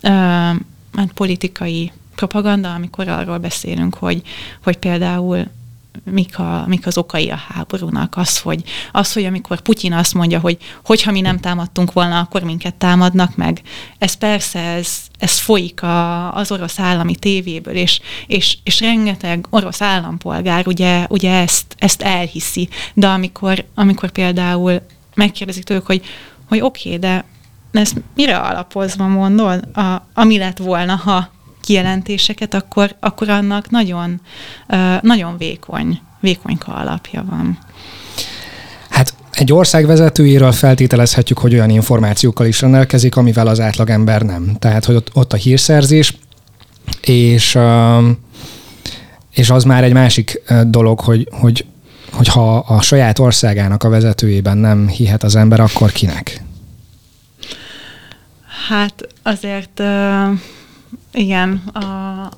[0.00, 4.22] ö, hát politikai propaganda, amikor arról beszélünk, hogy,
[4.62, 5.46] hogy például
[6.04, 8.16] mik, a, mik az okai a háborúnak.
[8.16, 12.42] Az hogy, az, hogy amikor Putyin azt mondja, hogy hogyha mi nem támadtunk volna, akkor
[12.42, 13.62] minket támadnak meg.
[13.98, 19.80] Ez persze, ez, ez folyik a, az orosz állami tévéből, és, és, és rengeteg orosz
[19.80, 22.68] állampolgár ugye, ugye ezt, ezt elhiszi.
[22.94, 24.80] De amikor, amikor például
[25.14, 26.04] megkérdezik tőlük, hogy,
[26.48, 27.24] hogy oké, okay, de
[27.72, 31.30] ezt mire alapozva mondod, a, ami lett volna, ha
[31.68, 34.20] kijelentéseket, akkor, akkor annak nagyon,
[35.00, 37.58] nagyon vékony, vékonyka alapja van.
[38.88, 44.56] Hát egy ország vezetőjéről feltételezhetjük, hogy olyan információkkal is rendelkezik, amivel az átlagember nem.
[44.58, 46.16] Tehát, hogy ott, ott a hírszerzés,
[47.00, 47.58] és,
[49.30, 51.64] és az már egy másik dolog, hogy, hogy,
[52.12, 56.42] hogy ha a saját országának a vezetőjében nem hihet az ember, akkor kinek?
[58.68, 59.82] Hát azért
[61.12, 61.80] igen, a,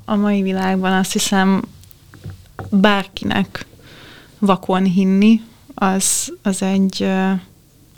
[0.05, 1.63] a mai világban azt hiszem
[2.71, 3.67] bárkinek
[4.39, 5.43] vakon hinni,
[5.75, 7.31] az, az egy uh,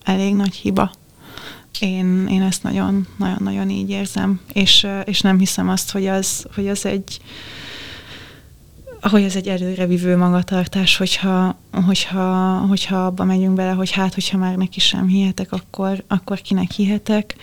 [0.04, 0.92] elég nagy hiba.
[1.80, 6.06] Én, én ezt nagyon, nagyon, nagyon így érzem, és, uh, és nem hiszem azt, hogy
[6.06, 7.20] az, hogy az egy
[9.10, 14.56] hogy ez egy előrevívő magatartás, hogyha, hogyha, hogyha abba megyünk bele, hogy hát, hogyha már
[14.56, 17.36] neki sem hihetek, akkor, akkor kinek hihetek.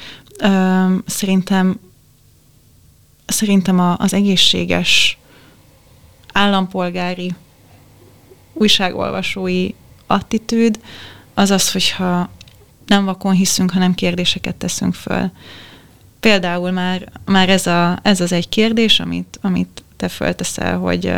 [1.05, 1.79] Szerintem
[3.31, 5.17] szerintem a, az egészséges
[6.33, 7.35] állampolgári
[8.53, 9.69] újságolvasói
[10.07, 10.79] attitűd
[11.33, 12.29] az az, hogyha
[12.85, 15.31] nem vakon hiszünk, hanem kérdéseket teszünk föl.
[16.19, 21.13] Például már, már ez, a, ez az egy kérdés, amit, amit te fölteszel, hogy,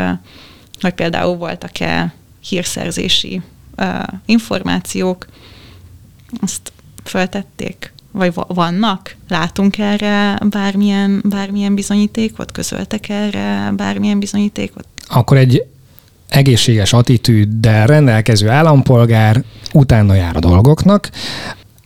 [0.82, 3.42] hogy például voltak-e hírszerzési
[3.78, 5.26] uh, információk,
[6.42, 6.72] azt
[7.04, 9.16] föltették vagy vannak?
[9.30, 12.52] Látunk erre bármilyen, bármilyen bizonyítékot?
[12.52, 14.86] Közöltek erre bármilyen bizonyítékot?
[15.08, 15.66] Akkor egy
[16.30, 19.44] egészséges attitűddel rendelkező állampolgár
[19.74, 21.10] utána jár a dolgoknak,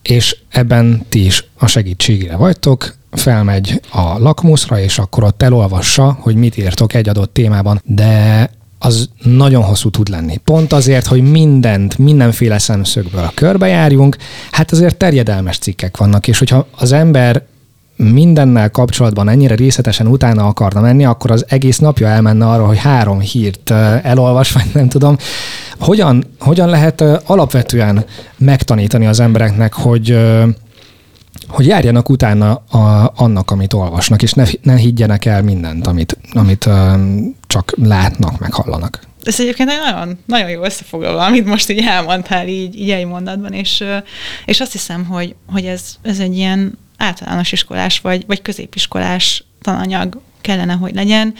[0.02, 6.36] és ebben ti is a segítségére vagytok, felmegy a lakmuszra, és akkor ott elolvassa, hogy
[6.36, 8.50] mit írtok egy adott témában, de
[8.86, 10.38] az nagyon hosszú tud lenni.
[10.38, 14.16] Pont azért, hogy mindent, mindenféle szemszögből körbejárjunk,
[14.52, 17.44] hát azért terjedelmes cikkek vannak, és hogyha az ember
[17.96, 23.20] mindennel kapcsolatban ennyire részletesen utána akarna menni, akkor az egész napja elmenne arra, hogy három
[23.20, 23.72] hírt
[24.02, 25.18] elolvas, vagy nem tudom.
[25.80, 28.06] Hogyan, hogyan lehet alapvetően
[28.38, 30.18] megtanítani az embereknek, hogy
[31.48, 36.70] hogy járjanak utána a, annak, amit olvasnak, és ne, ne higgyenek el mindent, amit, amit
[37.48, 39.00] csak látnak, meg hallanak.
[39.24, 43.54] Ez egyébként egy nagyon, nagyon jó összefoglalva, amit most így elmondtál így, így egy mondatban,
[43.54, 43.84] és,
[44.46, 50.22] és azt hiszem, hogy, hogy ez, ez egy ilyen általános iskolás vagy, vagy középiskolás tananyag
[50.42, 51.34] kellene, hogy legyen.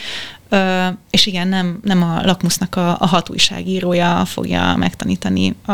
[1.10, 5.74] És igen, nem, nem a lakmusznak a, a hat újságírója fogja megtanítani a,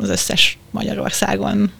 [0.00, 1.70] az összes Magyarországon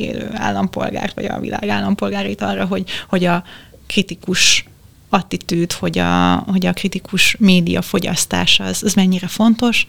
[0.00, 3.44] élő állampolgárt, vagy a világ állampolgárait arra, hogy, hogy a
[3.86, 4.64] kritikus
[5.08, 9.86] attitűd, hogy a, hogy a kritikus média fogyasztás az, az mennyire fontos.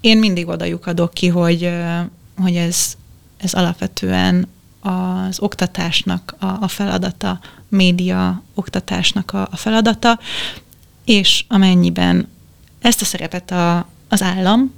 [0.00, 1.70] Én mindig oda lyukadok ki, hogy,
[2.36, 2.94] hogy ez,
[3.36, 4.48] ez alapvetően
[4.80, 10.18] az oktatásnak a, a feladata, média oktatásnak a, a feladata,
[11.04, 12.28] és amennyiben
[12.80, 14.72] ezt a szerepet a, az állam,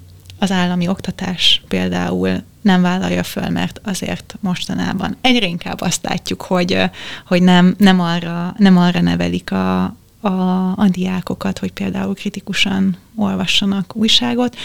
[0.44, 6.82] az állami oktatás például nem vállalja föl, mert azért mostanában egyre inkább azt látjuk, hogy,
[7.26, 9.82] hogy nem, nem, arra, nem arra nevelik a,
[10.20, 14.56] a, a diákokat, hogy például kritikusan olvassanak újságot,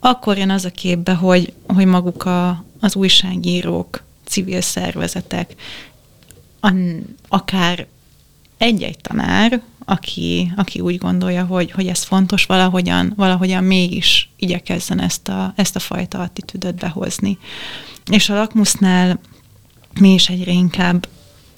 [0.00, 5.54] akkor jön az a képbe, hogy, hogy maguk a, az újságírók, civil szervezetek,
[6.60, 7.86] an, akár
[8.58, 15.28] egy-egy tanár, aki, aki úgy gondolja, hogy, hogy ez fontos, valahogyan, valahogyan mégis igyekezzen ezt
[15.28, 17.38] a, ezt a fajta attitűdöt behozni.
[18.10, 19.20] És a lakmusznál
[20.00, 21.08] mi is egyre inkább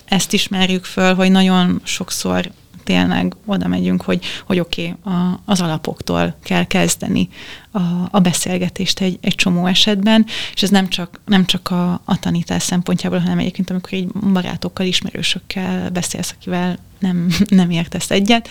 [0.04, 2.50] ezt ismerjük föl, hogy nagyon sokszor
[2.84, 5.14] tényleg oda megyünk, hogy, hogy oké, okay,
[5.44, 7.28] az alapoktól kell kezdeni
[7.70, 7.80] a,
[8.10, 12.62] a beszélgetést egy, egy csomó esetben, és ez nem csak, nem csak a, a tanítás
[12.62, 18.48] szempontjából, hanem egyébként, amikor egy barátokkal, ismerősökkel beszélsz, akivel nem, nem értesz egyet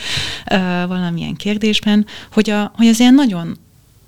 [0.88, 3.58] valamilyen kérdésben, hogy, a, hogy az ilyen nagyon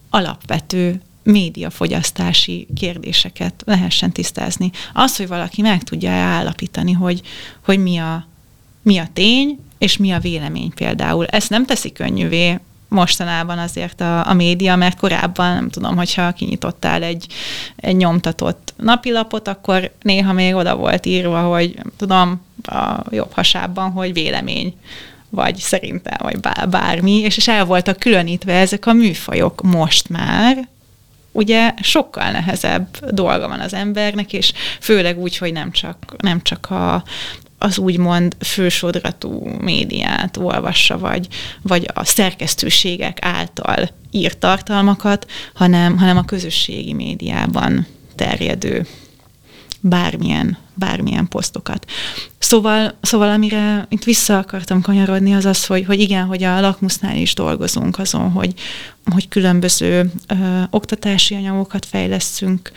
[0.10, 4.72] alapvető médiafogyasztási kérdéseket lehessen tisztázni.
[4.94, 7.22] Az, hogy valaki meg tudja állapítani, hogy,
[7.64, 8.28] hogy mi, a,
[8.82, 11.26] mi a tény, és mi a vélemény például.
[11.26, 17.04] Ezt nem teszi könnyűvé mostanában azért a, a média, mert korábban, nem tudom, hogyha kinyitottál
[17.04, 17.28] egy,
[17.76, 23.92] egy nyomtatott napilapot, akkor néha még oda volt írva, hogy nem tudom, a jobb hasában,
[23.92, 24.76] hogy vélemény
[25.30, 30.68] vagy szerintem, vagy bármi, és, és el voltak különítve ezek a műfajok most már,
[31.32, 36.72] ugye sokkal nehezebb dolga van az embernek, és főleg úgy, hogy nem csak, nem csak
[36.72, 37.04] a,
[37.58, 41.28] az úgymond fősodratú médiát olvassa, vagy,
[41.62, 48.88] vagy a szerkesztőségek által írt tartalmakat, hanem, hanem a közösségi médiában terjedő
[49.80, 51.86] bármilyen, bármilyen posztokat.
[52.38, 57.16] Szóval, szóval amire itt vissza akartam kanyarodni, az az, hogy, hogy igen, hogy a lakmusznál
[57.16, 58.54] is dolgozunk azon, hogy,
[59.12, 62.72] hogy különböző ö, oktatási anyagokat fejleszünk,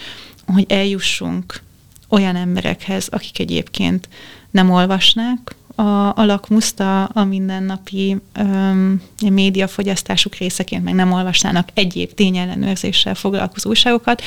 [0.47, 1.63] hogy eljussunk
[2.09, 4.09] olyan emberekhez, akik egyébként
[4.51, 12.15] nem olvasnák a, a lakmuszt a, a mindennapi öm, médiafogyasztásuk részeként, meg nem olvasnának egyéb
[12.15, 14.23] tényellenőrzéssel foglalkozó újságokat,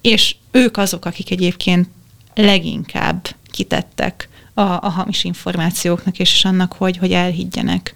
[0.00, 1.88] és ők azok, akik egyébként
[2.34, 7.94] leginkább kitettek a, a hamis információknak, és annak, hogy, hogy elhiggyenek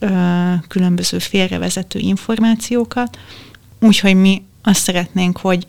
[0.00, 3.18] ö, különböző félrevezető információkat.
[3.80, 5.66] Úgyhogy mi azt szeretnénk, hogy,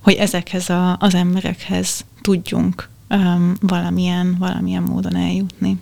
[0.00, 5.78] hogy ezekhez a, az emberekhez tudjunk um, valamilyen, valamilyen módon eljutni.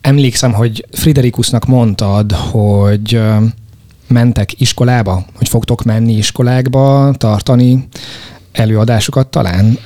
[0.00, 3.20] Emlékszem, hogy Friderikusnak mondtad, hogy
[4.08, 7.88] mentek iskolába, hogy fogtok menni iskolákba, tartani
[8.52, 9.78] előadásokat talán.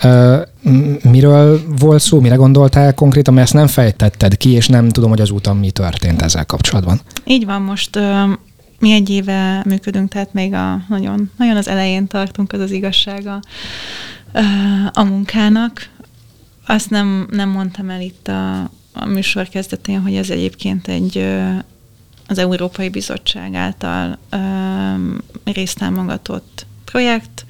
[1.02, 5.20] Miről volt szó, mire gondoltál konkrétan, mert ezt nem fejtetted ki, és nem tudom, hogy
[5.20, 7.00] azután mi történt ezzel kapcsolatban.
[7.24, 7.98] Így van, most
[8.78, 13.40] mi egy éve működünk, tehát még a nagyon, nagyon az elején tartunk, az az igazsága
[14.92, 15.88] a munkának.
[16.70, 18.60] Azt nem, nem mondtam el itt a,
[18.92, 21.18] a műsor kezdetén, hogy ez egyébként egy
[22.26, 24.18] az Európai Bizottság által
[25.44, 27.46] résztámogatott projekt,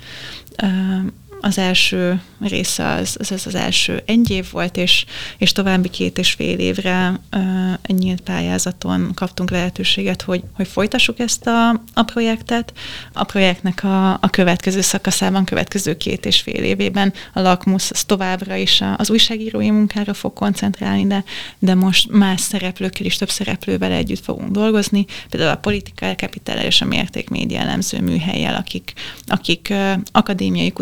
[1.40, 5.04] az első része az, az, az, az első egy év volt, és,
[5.38, 11.18] és további két és fél évre uh, egy nyílt pályázaton kaptunk lehetőséget, hogy, hogy folytassuk
[11.18, 12.72] ezt a, a projektet.
[13.12, 18.82] A projektnek a, a következő szakaszában, következő két és fél évében a Lakmus továbbra is
[18.96, 21.24] az újságírói munkára fog koncentrálni, de,
[21.58, 26.80] de most más szereplőkkel is, több szereplővel együtt fogunk dolgozni, például a Political Capital és
[26.80, 28.92] a Mértékmédia elemző műhelyel, akik,
[29.26, 29.72] akik
[30.12, 30.72] akadémiai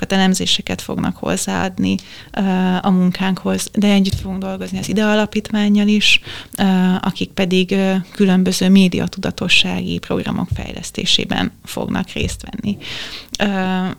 [0.00, 1.96] kutatásokat, elemzéseket fognak hozzáadni
[2.36, 6.20] uh, a munkánkhoz, de együtt fogunk dolgozni az IDE alapítványjal is,
[6.58, 12.76] uh, akik pedig uh, különböző médiatudatossági programok fejlesztésében fognak részt venni.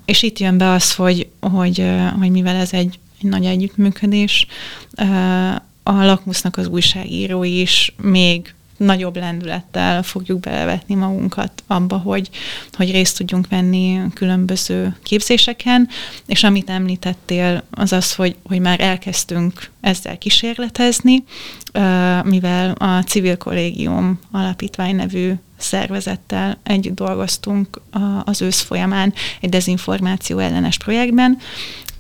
[0.06, 1.86] És itt jön be az, hogy, hogy,
[2.20, 4.48] hogy mivel ez egy, egy nagy együttműködés,
[5.84, 8.54] a lakmusznak az újságírói is még
[8.86, 12.30] nagyobb lendülettel fogjuk belevetni magunkat abba, hogy,
[12.74, 15.88] hogy részt tudjunk venni különböző képzéseken,
[16.26, 21.24] és amit említettél, az az, hogy, hogy már elkezdtünk ezzel kísérletezni,
[22.24, 27.82] mivel a Civil Kollégium Alapítvány nevű szervezettel együtt dolgoztunk
[28.24, 31.38] az ősz folyamán egy dezinformáció ellenes projektben,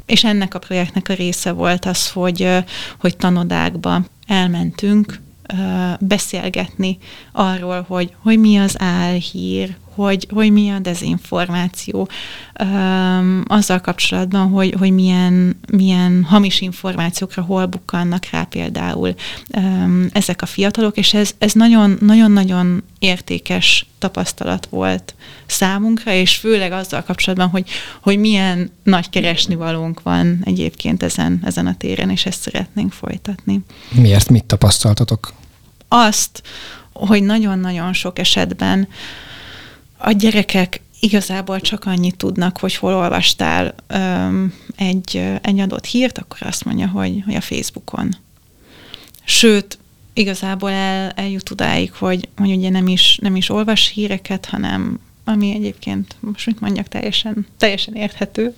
[0.05, 2.49] és ennek a projektnek a része volt az, hogy,
[2.97, 5.19] hogy tanodákba elmentünk
[5.99, 6.97] beszélgetni
[7.31, 12.09] arról, hogy, hogy mi az álhír, hogy, hogy mi a dezinformáció,
[13.45, 19.15] azzal kapcsolatban, hogy, hogy milyen, milyen hamis információkra hol bukkannak rá például
[20.11, 27.03] ezek a fiatalok, és ez, ez nagyon, nagyon-nagyon értékes tapasztalat volt számunkra, és főleg azzal
[27.03, 27.69] kapcsolatban, hogy,
[28.01, 33.59] hogy milyen nagy keresnivalónk van egyébként ezen, ezen a téren, és ezt szeretnénk folytatni.
[33.91, 34.29] Miért?
[34.29, 35.33] Mit tapasztaltatok?
[35.93, 36.41] Azt,
[36.93, 38.87] hogy nagyon-nagyon sok esetben
[39.97, 46.37] a gyerekek igazából csak annyit tudnak, hogy hol olvastál um, egy, egy adott hírt, akkor
[46.41, 48.15] azt mondja, hogy, hogy a Facebookon.
[49.23, 49.77] Sőt,
[50.13, 55.53] igazából el, eljut odáig, hogy, hogy ugye nem is, nem is olvas híreket, hanem ami
[55.53, 58.55] egyébként, most mit mondjak, teljesen, teljesen érthető.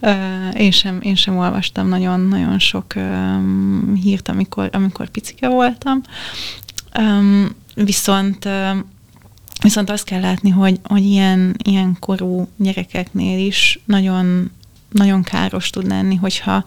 [0.00, 6.02] Uh, én, sem, én sem olvastam nagyon-nagyon sok um, hírt, amikor, amikor picike voltam.
[6.98, 8.48] Um, viszont
[9.62, 14.50] Viszont azt kell látni, hogy, hogy ilyen, ilyen korú gyerekeknél is nagyon,
[14.90, 16.64] nagyon káros tud lenni, hogyha,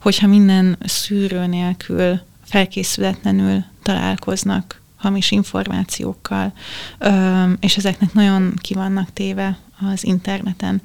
[0.00, 6.52] hogyha minden szűrő nélkül felkészületlenül találkoznak hamis információkkal,
[7.60, 9.58] és ezeknek nagyon ki vannak téve
[9.92, 10.82] az interneten.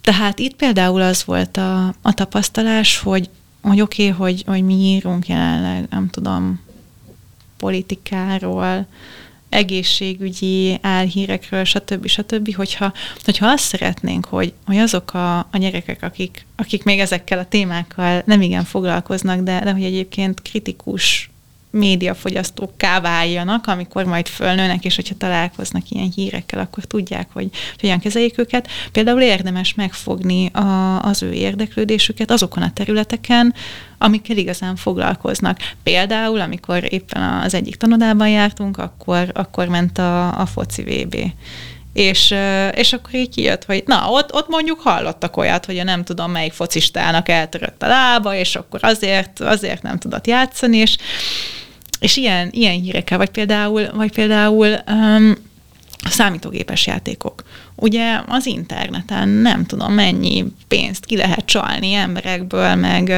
[0.00, 4.74] Tehát itt például az volt a, a tapasztalás, hogy, hogy oké, okay, hogy, hogy mi
[4.74, 6.60] írunk jelenleg, nem tudom,
[7.56, 8.86] politikáról,
[9.48, 12.06] egészségügyi álhírekről, stb.
[12.06, 12.92] stb., hogyha,
[13.24, 18.22] hogyha azt szeretnénk, hogy, hogy azok a, a gyerekek, akik, akik még ezekkel a témákkal
[18.26, 21.30] nem igen foglalkoznak, de, de hogy egyébként kritikus
[21.74, 27.98] médiafogyasztókká váljanak, amikor majd fölnőnek, és hogyha találkoznak ilyen hírekkel, akkor tudják, hogy, hogy hogyan
[27.98, 28.68] kezeljék őket.
[28.92, 33.54] Például érdemes megfogni a, az ő érdeklődésüket azokon a területeken,
[33.98, 35.58] amikkel igazán foglalkoznak.
[35.82, 41.16] Például, amikor éppen az egyik tanodában jártunk, akkor, akkor ment a, a foci VB
[41.94, 42.34] és,
[42.74, 46.30] és akkor így kijött, hogy na, ott, ott mondjuk hallottak olyat, hogy a nem tudom
[46.30, 50.96] melyik focistának eltörött a lába, és akkor azért, azért nem tudott játszani, és,
[52.04, 55.34] és ilyen, ilyen hírekkel, vagy például, vagy például um,
[56.10, 57.42] számítógépes játékok.
[57.76, 63.08] Ugye az interneten nem tudom mennyi pénzt ki lehet csalni emberekből, meg,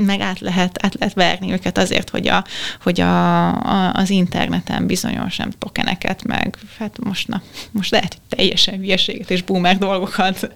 [0.00, 2.44] meg át, lehet, át lehet verni őket azért, hogy, a,
[2.82, 8.38] hogy a, a, az interneten bizonyos nem tokeneket, meg hát most, na, most lehet, hogy
[8.38, 10.50] teljesen hülyeséget és boomer dolgokat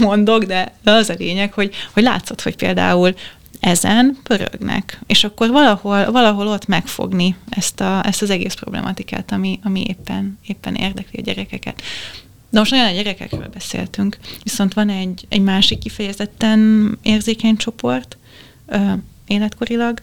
[0.00, 3.14] mondok, de az a lényeg, hogy, hogy látszott, hogy például
[3.60, 9.60] ezen pörögnek, és akkor valahol, valahol ott megfogni ezt, a, ezt az egész problematikát, ami,
[9.62, 11.82] ami éppen, éppen érdekli a gyerekeket.
[12.50, 18.16] De most nagyon a gyerekekről beszéltünk, viszont van egy, egy másik kifejezetten érzékeny csoport,
[18.66, 18.92] ö,
[19.26, 20.02] életkorilag,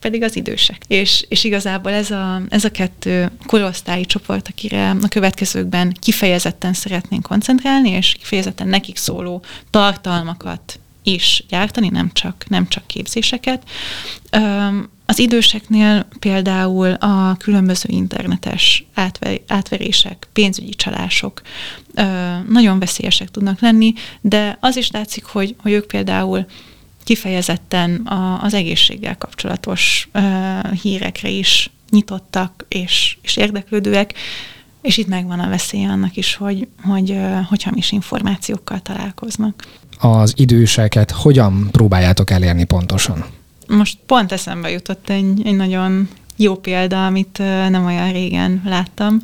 [0.00, 0.82] pedig az idősek.
[0.86, 7.22] És, és igazából ez a, ez a kettő korosztályi csoport, akire a következőkben kifejezetten szeretnénk
[7.22, 13.62] koncentrálni, és kifejezetten nekik szóló tartalmakat is gyártani, nem csak, nem csak képzéseket.
[15.06, 18.84] Az időseknél például a különböző internetes
[19.46, 21.42] átverések, pénzügyi csalások
[22.48, 26.46] nagyon veszélyesek tudnak lenni, de az is látszik, hogy, hogy ők például
[27.04, 28.06] kifejezetten
[28.42, 30.08] az egészséggel kapcsolatos
[30.82, 34.14] hírekre is nyitottak és, és érdeklődőek,
[34.86, 37.18] és itt megvan a veszélye annak is, hogy, hogy,
[37.48, 39.64] hogy hamis információkkal találkoznak
[39.98, 43.24] az időseket hogyan próbáljátok elérni pontosan?
[43.68, 49.20] Most pont eszembe jutott egy, egy nagyon jó példa, amit nem olyan régen láttam.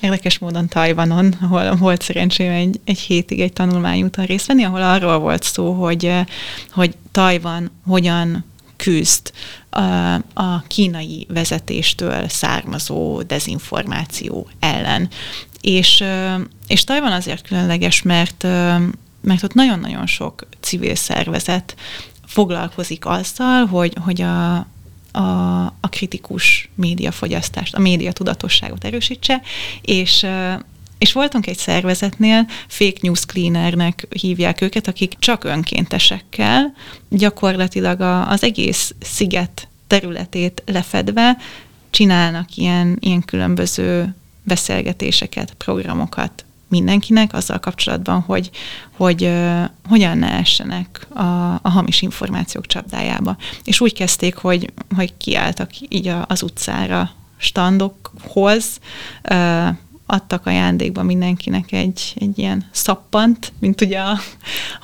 [0.00, 5.18] Érdekes módon Tajvanon, ahol volt szerencsém egy, egy hétig egy tanulmányúton részt venni, ahol arról
[5.18, 6.12] volt szó, hogy,
[6.70, 8.44] hogy Tajvan hogyan
[8.78, 9.32] küzd
[10.34, 15.08] a, kínai vezetéstől származó dezinformáció ellen.
[15.60, 16.04] És,
[16.66, 18.46] és Tajvan azért különleges, mert
[19.20, 21.76] mert ott nagyon-nagyon sok civil szervezet
[22.26, 24.56] foglalkozik azzal, hogy, hogy a,
[25.12, 29.42] a, a kritikus médiafogyasztást, a média tudatosságot erősítse,
[29.82, 30.26] és
[30.98, 36.74] és voltunk egy szervezetnél, fake news cleanernek hívják őket, akik csak önkéntesekkel
[37.08, 41.36] gyakorlatilag a, az egész sziget területét lefedve
[41.90, 48.50] csinálnak ilyen, ilyen különböző beszélgetéseket, programokat mindenkinek azzal kapcsolatban, hogy,
[48.96, 51.22] hogy uh, hogyan ne essenek a,
[51.62, 53.36] a hamis információk csapdájába.
[53.64, 58.80] És úgy kezdték, hogy, hogy kiálltak így a, az utcára standokhoz,
[60.10, 64.00] adtak ajándékba mindenkinek egy, egy ilyen szappant, mint ugye,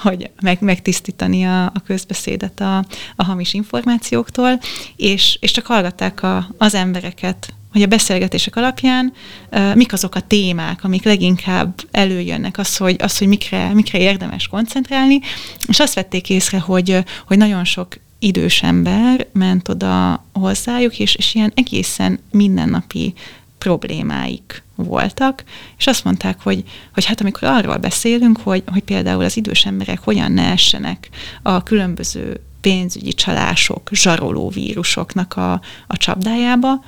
[0.03, 2.85] hogy meg, megtisztítani a, a közbeszédet a,
[3.17, 4.61] a hamis információktól,
[4.97, 9.13] és, és csak hallgatták a, az embereket, hogy a beszélgetések alapján
[9.53, 14.47] uh, mik azok a témák, amik leginkább előjönnek, az, hogy, az, hogy mikre, mikre érdemes
[14.47, 15.21] koncentrálni,
[15.67, 21.35] és azt vették észre, hogy, hogy nagyon sok idős ember ment oda hozzájuk, és, és
[21.35, 23.15] ilyen egészen mindennapi
[23.59, 25.45] problémáik voltak,
[25.79, 26.65] és azt mondták, hogy,
[26.95, 31.09] hogy hát amikor arról beszélünk, hogy, hogy például az idős emberek hogyan ne essenek
[31.43, 35.53] a különböző pénzügyi csalások, zsaroló vírusoknak a,
[35.87, 36.85] a csapdájába,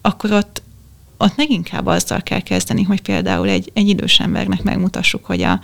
[0.00, 0.62] akkor ott,
[1.16, 5.60] ott leginkább azzal kell kezdeni, hogy például egy, egy idős embernek megmutassuk, hogy a,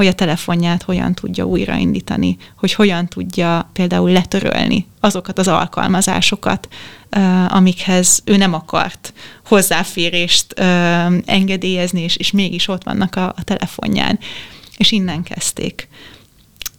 [0.00, 6.68] hogy a telefonját hogyan tudja újraindítani, hogy hogyan tudja például letörölni azokat az alkalmazásokat,
[7.48, 9.12] amikhez ő nem akart
[9.44, 10.52] hozzáférést
[11.24, 14.18] engedélyezni, és, és mégis ott vannak a, a telefonján.
[14.76, 15.88] És innen kezdték.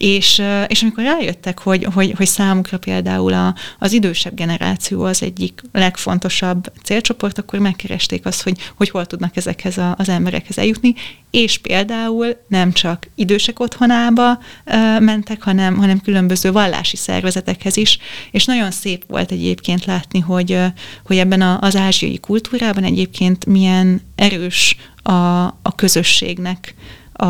[0.02, 5.62] És, és amikor rájöttek, hogy, hogy, hogy számukra például a, az idősebb generáció az egyik
[5.72, 10.94] legfontosabb célcsoport, akkor megkeresték azt, hogy, hogy hol tudnak ezekhez a, az emberekhez eljutni,
[11.32, 17.98] és például nem csak idősek otthonába uh, mentek, hanem, hanem különböző vallási szervezetekhez is,
[18.32, 20.58] és nagyon szép volt egyébként látni, hogy,
[21.06, 25.12] hogy ebben a, az ázsiai kultúrában egyébként milyen erős a,
[25.46, 26.76] a közösségnek
[27.14, 27.26] a,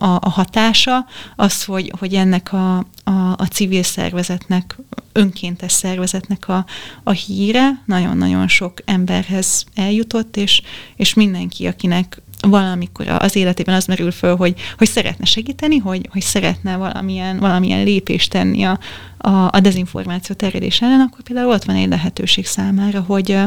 [0.00, 4.78] a, a hatása, az, hogy, hogy ennek a, a, a civil szervezetnek,
[5.12, 6.64] önkéntes szervezetnek a,
[7.02, 10.62] a híre nagyon-nagyon sok emberhez eljutott, és,
[10.96, 16.22] és mindenki, akinek valamikor az életében az merül föl, hogy, hogy szeretne segíteni, hogy, hogy
[16.22, 18.78] szeretne valamilyen, valamilyen lépést tenni a,
[19.18, 23.38] a, a dezinformáció terjedés ellen, akkor például ott van egy lehetőség számára, hogy,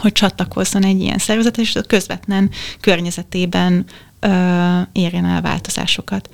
[0.00, 3.84] hogy csatlakozzon egy ilyen szervezet, és közvetlen környezetében
[4.20, 6.28] ö, érjen el változásokat.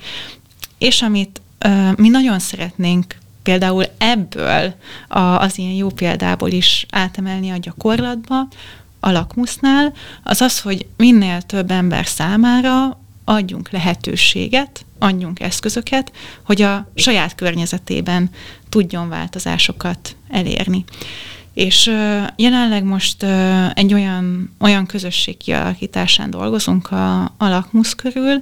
[0.77, 4.73] És amit ö, mi nagyon szeretnénk például ebből
[5.07, 8.47] a, az ilyen jó példából is átemelni a gyakorlatba,
[8.99, 9.93] a lakmusznál,
[10.23, 16.11] az az, hogy minél több ember számára adjunk lehetőséget, adjunk eszközöket,
[16.43, 18.29] hogy a saját környezetében
[18.69, 20.83] tudjon változásokat elérni.
[21.53, 21.85] És
[22.35, 23.25] jelenleg most
[23.73, 28.41] egy olyan, olyan közösség kialakításán dolgozunk a, a lakmusz körül,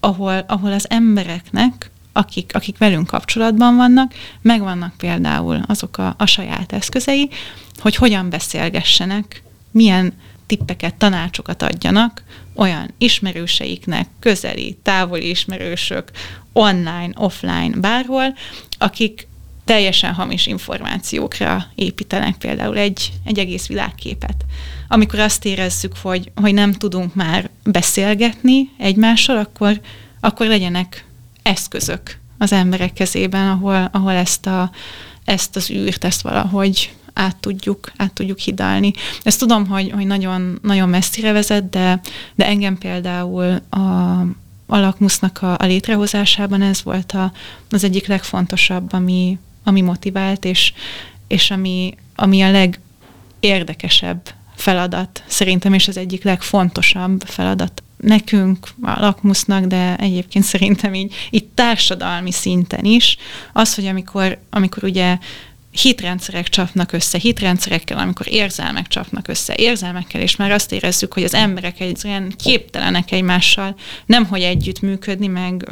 [0.00, 6.72] ahol, ahol az embereknek, akik, akik velünk kapcsolatban vannak, megvannak például azok a, a saját
[6.72, 7.30] eszközei,
[7.78, 10.12] hogy hogyan beszélgessenek, milyen
[10.46, 12.22] tippeket, tanácsokat adjanak
[12.54, 16.10] olyan ismerőseiknek, közeli, távoli ismerősök,
[16.52, 18.34] online, offline, bárhol,
[18.78, 19.28] akik
[19.66, 24.44] teljesen hamis információkra építenek például egy, egy egész világképet.
[24.88, 29.80] Amikor azt érezzük, hogy, hogy nem tudunk már beszélgetni egymással, akkor,
[30.20, 31.04] akkor legyenek
[31.42, 34.70] eszközök az emberek kezében, ahol, ahol ezt, a,
[35.24, 38.92] ezt az űrt, ezt valahogy át tudjuk, át tudjuk hidalni.
[39.22, 42.00] Ezt tudom, hogy, hogy nagyon, nagyon messzire vezet, de,
[42.34, 43.78] de engem például a,
[44.66, 47.32] a lakmusznak a, a létrehozásában ez volt a,
[47.70, 50.72] az egyik legfontosabb, ami, ami motivált, és,
[51.26, 52.50] és ami, ami a
[53.40, 54.20] legérdekesebb
[54.54, 61.44] feladat szerintem, és az egyik legfontosabb feladat nekünk, a lakmusznak, de egyébként szerintem így, így
[61.44, 63.16] társadalmi szinten is,
[63.52, 65.18] az, hogy amikor, amikor ugye
[65.70, 71.34] hitrendszerek csapnak össze, hitrendszerekkel, amikor érzelmek csapnak össze, érzelmekkel, és már azt érezzük, hogy az
[71.34, 73.74] emberek egyszerűen képtelenek egymással
[74.06, 75.68] nem hogy együtt működni, meg,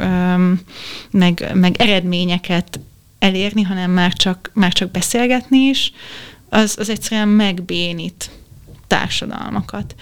[1.11, 2.81] meg, meg eredményeket
[3.25, 5.93] elérni, hanem már csak, már csak beszélgetni is,
[6.49, 8.31] az, az egyszerűen megbénít
[8.87, 9.95] társadalmakat.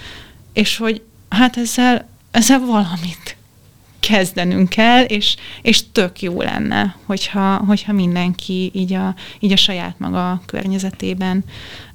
[0.53, 3.37] És hogy hát ezzel, ezzel valamit
[4.01, 9.99] kezdenünk kell, és, és tök jó lenne, hogyha, hogyha mindenki így a, így a saját
[9.99, 11.45] maga környezetében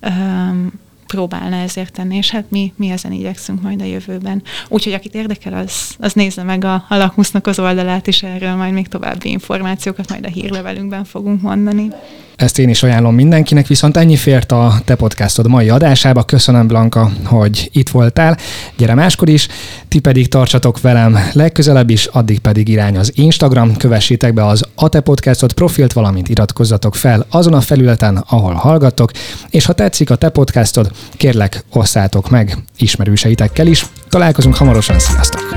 [0.02, 0.72] um,
[1.08, 4.44] próbálna ezért tenni, és hát mi, mi ezen igyekszünk majd a jövőben.
[4.68, 8.88] Úgyhogy akit érdekel, az, az nézze meg a, Lakmusznak az oldalát, és erről majd még
[8.88, 11.90] további információkat majd a hírlevelünkben fogunk mondani.
[12.38, 16.24] Ezt én is ajánlom mindenkinek, viszont ennyi fért a te podcastod mai adásába.
[16.24, 18.38] Köszönöm, Blanka, hogy itt voltál.
[18.78, 19.48] Gyere máskor is,
[19.88, 25.00] ti pedig tartsatok velem legközelebb is, addig pedig irány az Instagram, kövessétek be az te
[25.00, 29.12] podcastod profilt, valamint iratkozzatok fel azon a felületen, ahol hallgattok,
[29.50, 33.86] és ha tetszik a te podcastod, kérlek, osszátok meg ismerőseitekkel is.
[34.10, 35.54] Találkozunk hamarosan, sziasztok!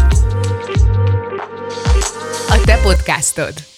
[2.49, 3.70] A te podcastod.